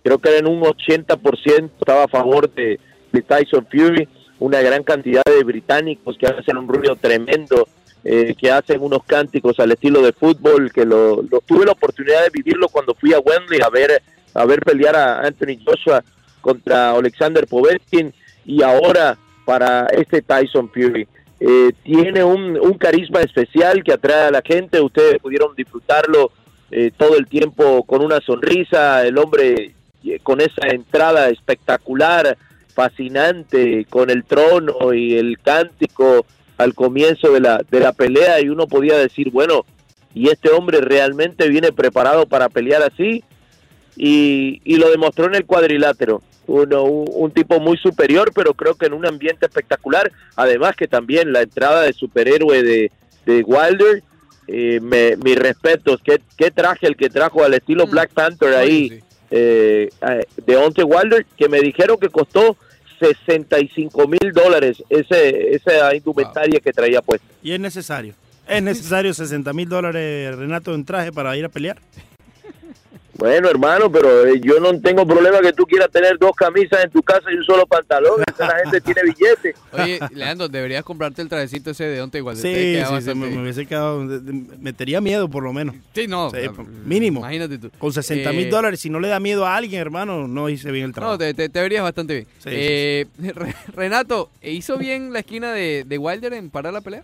[0.02, 2.80] creo que era en un 80% estaba a favor de,
[3.26, 7.66] Tyson Fury, una gran cantidad de británicos que hacen un ruido tremendo
[8.04, 12.30] eh, que hacen unos cánticos al estilo de fútbol, que lo, tuve la oportunidad de
[12.30, 14.02] vivirlo cuando fui a Wembley a ver,
[14.34, 16.04] a ver pelear a Anthony Joshua
[16.42, 18.12] contra Alexander Povetkin
[18.44, 21.08] y ahora para este Tyson Fury.
[21.38, 26.32] Eh, tiene un, un, carisma especial que atrae a la gente, ustedes pudieron disfrutarlo
[26.70, 29.74] eh, todo el tiempo con una sonrisa, el hombre
[30.04, 32.38] eh, con esa entrada espectacular,
[32.74, 36.24] fascinante, con el trono y el cántico
[36.56, 38.40] al comienzo de la, de la pelea.
[38.40, 39.64] Y uno podía decir, bueno,
[40.14, 43.22] y este hombre realmente viene preparado para pelear así
[43.96, 46.22] y, y lo demostró en el cuadrilátero.
[46.46, 50.12] Uno, un, tipo muy superior, pero creo que en un ambiente espectacular.
[50.36, 52.92] Además que también la entrada de superhéroe de,
[53.24, 54.02] de Wilder
[54.46, 56.00] eh, me, mis respetos.
[56.04, 57.90] ¿Qué, ¿Qué, traje el que trajo al estilo mm.
[57.90, 59.88] Black Panther ahí eh,
[60.46, 61.26] de Onte Wilder?
[61.36, 62.56] Que me dijeron que costó
[63.00, 67.26] 65 mil dólares ese, esa indumentaria que traía puesta.
[67.42, 68.14] Y es necesario.
[68.48, 71.78] ¿Es necesario 60 mil dólares, Renato, en traje para ir a pelear?
[73.18, 76.90] Bueno, hermano, pero eh, yo no tengo problema que tú quieras tener dos camisas en
[76.90, 78.22] tu casa y un solo pantalón.
[78.38, 79.54] la gente tiene billete.
[79.72, 82.36] Oye, Leandro, deberías comprarte el trajecito ese de Onte igual.
[82.36, 84.00] Sí, sí, me, hubiese quedado.
[84.60, 85.76] Metería miedo, por lo menos.
[85.94, 86.30] Sí, no.
[86.84, 87.20] mínimo.
[87.20, 87.70] Imagínate tú.
[87.78, 90.70] Con 60 mil eh, dólares, si no le da miedo a alguien, hermano, no hice
[90.70, 91.14] bien el trabajo.
[91.14, 92.26] No, te, te, verías bastante bien.
[92.44, 93.06] Eh,
[93.74, 97.02] Renato, ¿hizo bien la esquina de, de Wilder en parar la pelea?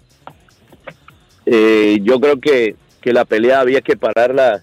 [1.45, 4.63] yo creo que, que la pelea había que pararla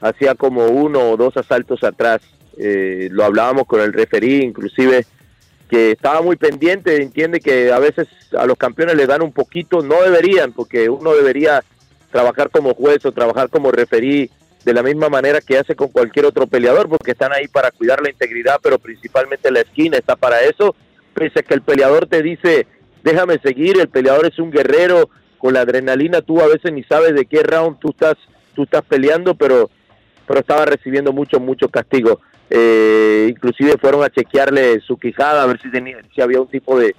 [0.00, 2.20] hacía como uno o dos asaltos atrás.
[2.56, 5.06] Eh, lo hablábamos con el referí, inclusive,
[5.68, 9.82] que estaba muy pendiente, entiende que a veces a los campeones le dan un poquito,
[9.82, 11.62] no deberían, porque uno debería
[12.10, 14.30] trabajar como juez o trabajar como referí
[14.64, 18.02] de la misma manera que hace con cualquier otro peleador, porque están ahí para cuidar
[18.02, 20.74] la integridad, pero principalmente la esquina está para eso,
[21.14, 22.66] pese a que el peleador te dice,
[23.02, 27.14] déjame seguir, el peleador es un guerrero, con la adrenalina tú a veces ni sabes
[27.14, 28.16] de qué round tú estás,
[28.54, 29.70] tú estás peleando, pero
[30.30, 32.20] pero estaba recibiendo mucho, mucho castigo.
[32.48, 36.78] Eh, inclusive fueron a chequearle su quijada a ver si, tenía, si había un tipo
[36.78, 36.94] de,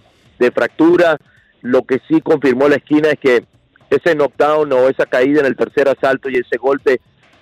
[0.54, 1.18] fractura.
[1.62, 3.46] Lo que sí confirmó la esquina es que
[3.90, 7.00] ese knockdown o esa caída en el tercer asalto y ese golpe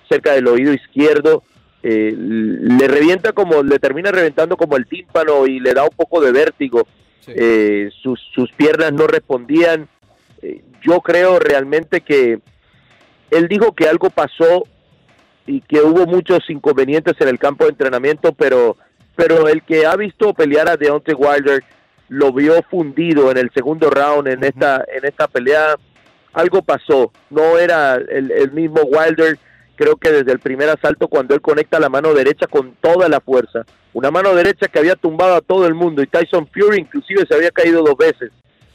[0.08, 1.42] cerca del oído izquierdo
[1.82, 6.20] eh, le revienta como, le termina reventando como el tímpano y le da un poco
[6.20, 6.86] de vértigo.
[7.26, 9.88] Eh, sus, sus piernas no respondían.
[10.82, 12.38] yo creo realmente que
[13.32, 14.68] él dijo que algo pasó
[15.46, 18.76] y que hubo muchos inconvenientes en el campo de entrenamiento, pero,
[19.16, 21.64] pero el que ha visto pelear a Deontay Wilder
[22.08, 25.76] lo vio fundido en el segundo round en esta, en esta pelea.
[26.32, 29.38] Algo pasó, no era el, mismo Wilder,
[29.76, 33.20] creo que desde el primer asalto cuando él conecta la mano derecha con toda la
[33.20, 37.26] fuerza, una mano derecha que había tumbado a todo el mundo y Tyson Fury inclusive
[37.26, 38.30] se había caído dos veces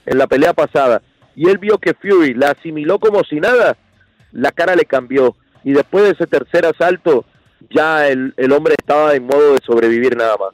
[0.05, 1.01] en la pelea pasada.
[1.35, 3.77] Y él vio que Fury la asimiló como si nada,
[4.31, 5.35] la cara le cambió
[5.65, 7.25] y después de ese tercer asalto
[7.71, 10.51] ya el, hombre estaba en modo de sobrevivir nada más.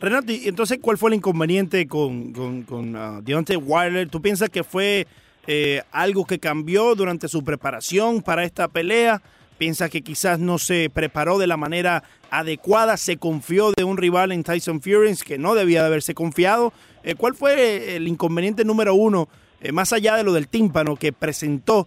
[0.00, 4.08] Renato, ¿y entonces cuál fue el inconveniente con, con, con uh, Deontay Wilder?
[4.08, 5.06] ¿Tú piensas que fue
[5.46, 9.22] eh, algo que cambió durante su preparación para esta pelea?
[9.58, 12.96] ¿Piensas que quizás no se preparó de la manera adecuada?
[12.96, 16.72] ¿Se confió de un rival en Tyson Fury que no debía de haberse confiado?
[17.02, 19.28] Eh, ¿Cuál fue el inconveniente número uno,
[19.60, 21.86] eh, más allá de lo del tímpano que presentó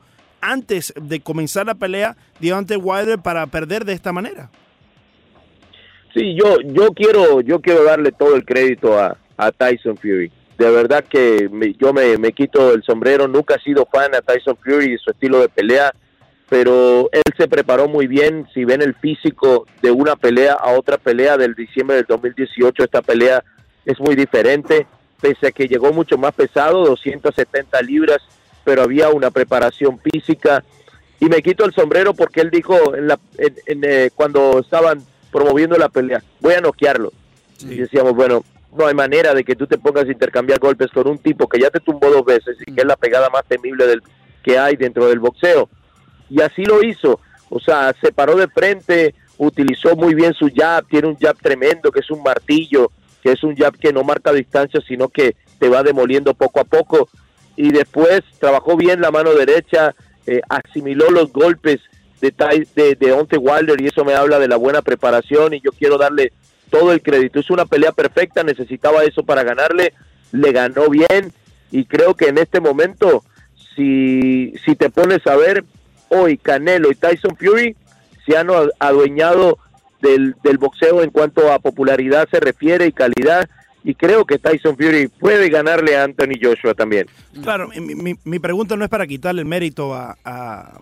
[0.51, 4.49] antes de comenzar la pelea Deontay Wilder para perder de esta manera.
[6.13, 9.17] Sí, yo, yo quiero, yo quiero darle todo el crédito a,
[9.57, 10.31] Tyson Fury.
[10.57, 11.47] De verdad que
[11.79, 15.11] yo me, me, quito el sombrero, nunca he sido fan a Tyson Fury y su
[15.11, 15.93] estilo de pelea,
[16.49, 18.47] pero él se preparó muy bien.
[18.53, 23.03] Si ven el físico de una pelea a otra pelea del diciembre del 2018, esta
[23.03, 23.43] pelea
[23.85, 24.87] es muy diferente,
[25.21, 28.17] pese a que llegó mucho más pesado, 270 libras,
[28.67, 30.61] pero había una preparación física.
[31.21, 35.01] Y me quito el sombrero porque él dijo en la, en, eh, cuando estaban
[35.31, 37.13] promoviendo la pelea, voy a noquearlo.
[37.61, 38.43] Y decíamos, bueno,
[38.75, 41.61] no hay manera de que tú te pongas a intercambiar golpes con un tipo que
[41.61, 44.03] ya te tumbó dos veces y que es la pegada más temible del,
[44.43, 45.69] que hay dentro del boxeo.
[46.29, 47.21] Y así lo hizo.
[47.49, 51.89] O sea, se paró de frente, utilizó muy bien su jab, tiene un jab tremendo
[51.89, 52.91] que es un martillo,
[53.23, 56.65] que es un jab que no marca distancia, sino que te va demoliendo poco a
[56.65, 57.07] poco
[57.57, 59.93] y después trabajó bien la mano derecha,
[60.25, 61.79] eh, asimiló los golpes
[62.21, 62.33] de,
[62.75, 65.97] de, de Onte Wilder y eso me habla de la buena preparación y yo quiero
[65.97, 66.31] darle
[66.69, 67.39] todo el crédito.
[67.39, 69.93] Es una pelea perfecta, necesitaba eso para ganarle,
[70.31, 71.33] le ganó bien
[71.71, 73.23] y creo que en este momento,
[73.75, 75.63] si, si te pones a ver,
[76.09, 77.75] hoy Canelo y Tyson Fury
[78.25, 78.49] se han
[78.79, 79.57] adueñado
[80.01, 83.49] del, del boxeo en cuanto a popularidad se refiere y calidad
[83.89, 87.07] y creo que Tyson Fury puede ganarle a Anthony Joshua también.
[87.41, 90.79] Claro, mi, mi, mi pregunta no es para quitarle el mérito a, a,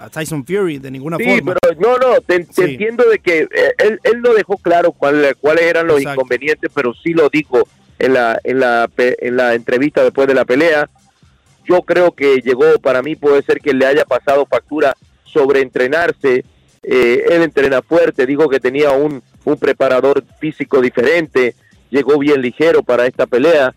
[0.00, 1.54] a Tyson Fury de ninguna sí, forma.
[1.60, 2.62] pero no, no, te, te Sí.
[2.72, 6.20] entiendo de que eh, él, él no dejó claro cuál- cuáles eran los Exacto.
[6.22, 7.68] inconvenientes, pero sí lo dijo
[8.00, 10.90] en la, en, la, en la entrevista después de la pelea.
[11.68, 16.44] Yo creo que llegó, para mí puede ser que le haya pasado factura sobre entrenarse.
[16.82, 21.54] Eh, él entrena fuerte, dijo que tenía un, un preparador físico diferente,
[21.90, 23.74] llegó bien ligero para esta pelea.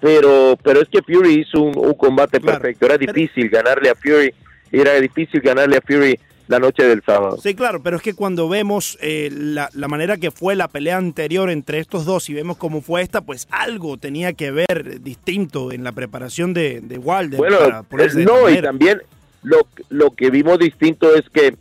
[0.00, 2.60] Pero, pero es que Fury hizo un, un combate Claro.
[2.60, 2.86] perfecto.
[2.86, 4.34] Era difícil ganarle a Fury,
[4.70, 7.38] era difícil ganarle a Fury la noche del sábado.
[7.42, 10.98] Sí, claro, pero es que cuando vemos eh, la, la manera que fue la pelea
[10.98, 15.72] anterior entre estos dos y vemos cómo fue esta, pues algo tenía que ver distinto
[15.72, 17.38] en la preparación de, de Wilder.
[17.40, 19.00] para Bueno, ponerse no, y también
[19.42, 21.56] lo, lo que vimos distinto es que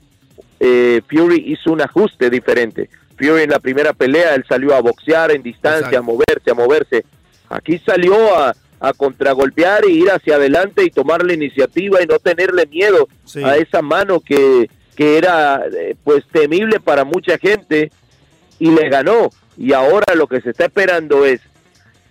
[0.59, 2.89] eh, Fury hizo un ajuste diferente.
[3.17, 5.97] Fury en la primera pelea, él salió a boxear en distancia, Exacto.
[5.99, 7.05] a moverse, a moverse.
[7.49, 12.19] Aquí salió a, a contragolpear y ir hacia adelante y tomar la iniciativa y no
[12.19, 13.43] tenerle miedo Sí.
[13.43, 17.91] a esa mano que, que era eh, pues temible para mucha gente
[18.59, 19.29] y le ganó.
[19.57, 21.39] Y ahora lo que se está esperando es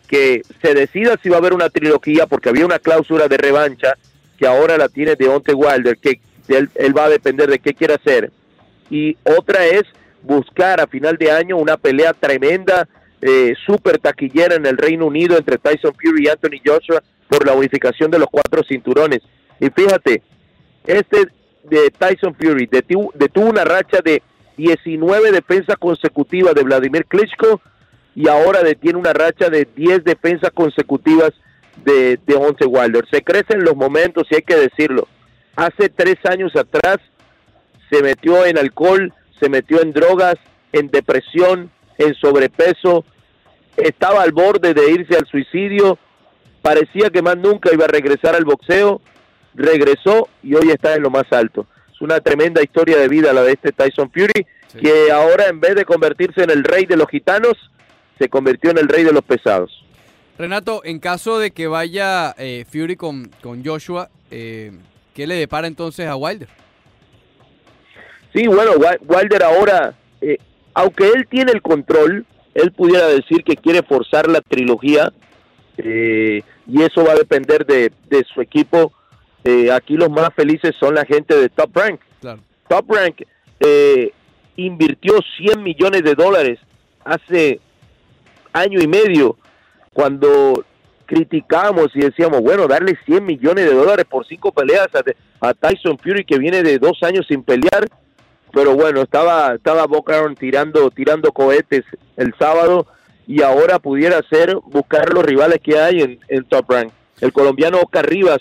[0.08, 3.96] que se decida si va a haber una trilogía porque había una cláusula de revancha
[4.38, 7.94] que ahora la tiene Deontay Wilder que él, él va a depender de qué quiere
[7.94, 8.30] hacer
[8.90, 9.82] y otra es
[10.22, 12.88] buscar a final de año una pelea tremenda
[13.20, 17.54] eh, súper taquillera en el Reino Unido entre Tyson Fury y Anthony Joshua por la
[17.54, 19.20] unificación de los cuatro cinturones
[19.60, 20.22] y fíjate
[20.86, 21.28] este
[21.64, 24.22] de Tyson Fury detuvo, detuvo una racha de
[24.56, 27.60] 19 defensas consecutivas de Vladimir Klitschko
[28.14, 31.32] y ahora detiene una racha de 10 defensas consecutivas
[31.84, 33.04] de, de Once Wilder.
[33.10, 35.08] Se crecen los momentos y hay que decirlo.
[35.56, 36.98] Hace tres años atrás
[37.90, 39.12] se metió en alcohol,
[39.42, 40.36] se metió en drogas,
[40.72, 41.68] en depresión,
[41.98, 43.04] en sobrepeso,
[43.76, 45.98] estaba al borde de irse al suicidio,
[46.62, 49.00] parecía que más nunca iba a regresar al boxeo,
[49.54, 51.66] regresó y hoy está en lo más alto.
[51.92, 54.78] Es una tremenda historia de vida la de este Tyson Fury, Sí.
[54.78, 57.52] que ahora en vez de convertirse en el rey de los gitanos,
[58.18, 59.84] se convirtió en el rey de los pesados.
[60.38, 64.72] Renato, en caso de que vaya eh, Fury con, con Joshua, eh,
[65.14, 66.48] ¿qué le depara entonces a Wilder?
[68.34, 68.72] Sí, bueno,
[69.06, 70.38] Wilder ahora, eh,
[70.74, 75.12] aunque él tiene el control, él pudiera decir que quiere forzar la trilogía
[75.78, 78.92] eh, y eso va a depender de, de su equipo.
[79.44, 82.00] Eh, aquí los más felices son la gente de Top Rank.
[82.20, 82.40] Claro.
[82.68, 83.22] Top Rank
[83.60, 84.12] eh,
[84.56, 86.58] invirtió 100 millones de dólares
[87.04, 87.60] hace
[88.52, 89.36] año y medio
[89.92, 90.64] cuando
[91.06, 95.98] criticamos y decíamos, bueno, darle 100 millones de dólares por cinco peleas a, a Tyson
[95.98, 97.88] Fury que viene de dos años sin pelear,
[98.52, 101.84] pero bueno, estaba estaba Boca tirando tirando cohetes
[102.16, 102.86] el sábado
[103.26, 106.92] y ahora pudiera ser buscar los rivales que hay en, Top Rank.
[107.20, 108.40] El colombiano Oscar Rivas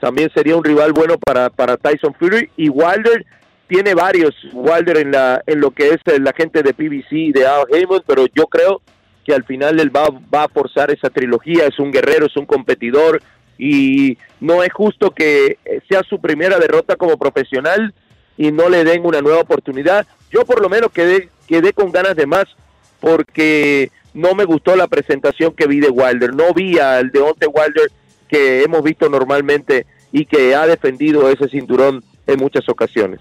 [0.00, 3.26] también sería un rival bueno para, para Tyson Fury y Wilder
[3.66, 7.66] tiene varios Wilder en la en lo que es la gente de PBC de Al
[7.70, 8.80] Heyman, pero yo creo
[9.24, 12.46] que al final él va, va a forzar esa trilogía, es un guerrero, es un
[12.46, 13.22] competidor
[13.58, 15.58] y no es justo que
[15.88, 17.92] sea su primera derrota como profesional
[18.40, 20.06] y no le den una nueva oportunidad.
[20.30, 22.46] Yo por lo menos quedé, quedé con ganas de más
[22.98, 27.92] porque no me gustó la presentación que vi de Wilder, no vi al Deontay Wilder
[28.28, 33.20] que hemos visto normalmente y que ha defendido ese cinturón en muchas ocasiones.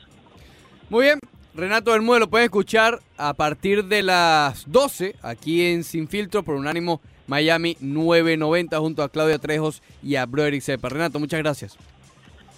[0.90, 1.20] Muy bien,
[1.54, 6.56] Renato Bermúdez lo pueden escuchar a partir de las 12 aquí en Sin Filtro por
[6.56, 10.88] Unánimo Miami 990 junto a Claudia Trejos y a Broderick Sepa.
[10.88, 11.78] Renato, muchas gracias.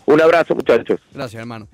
[0.05, 0.99] Un abrazo muchachos.
[1.11, 1.67] Gracias, hermano.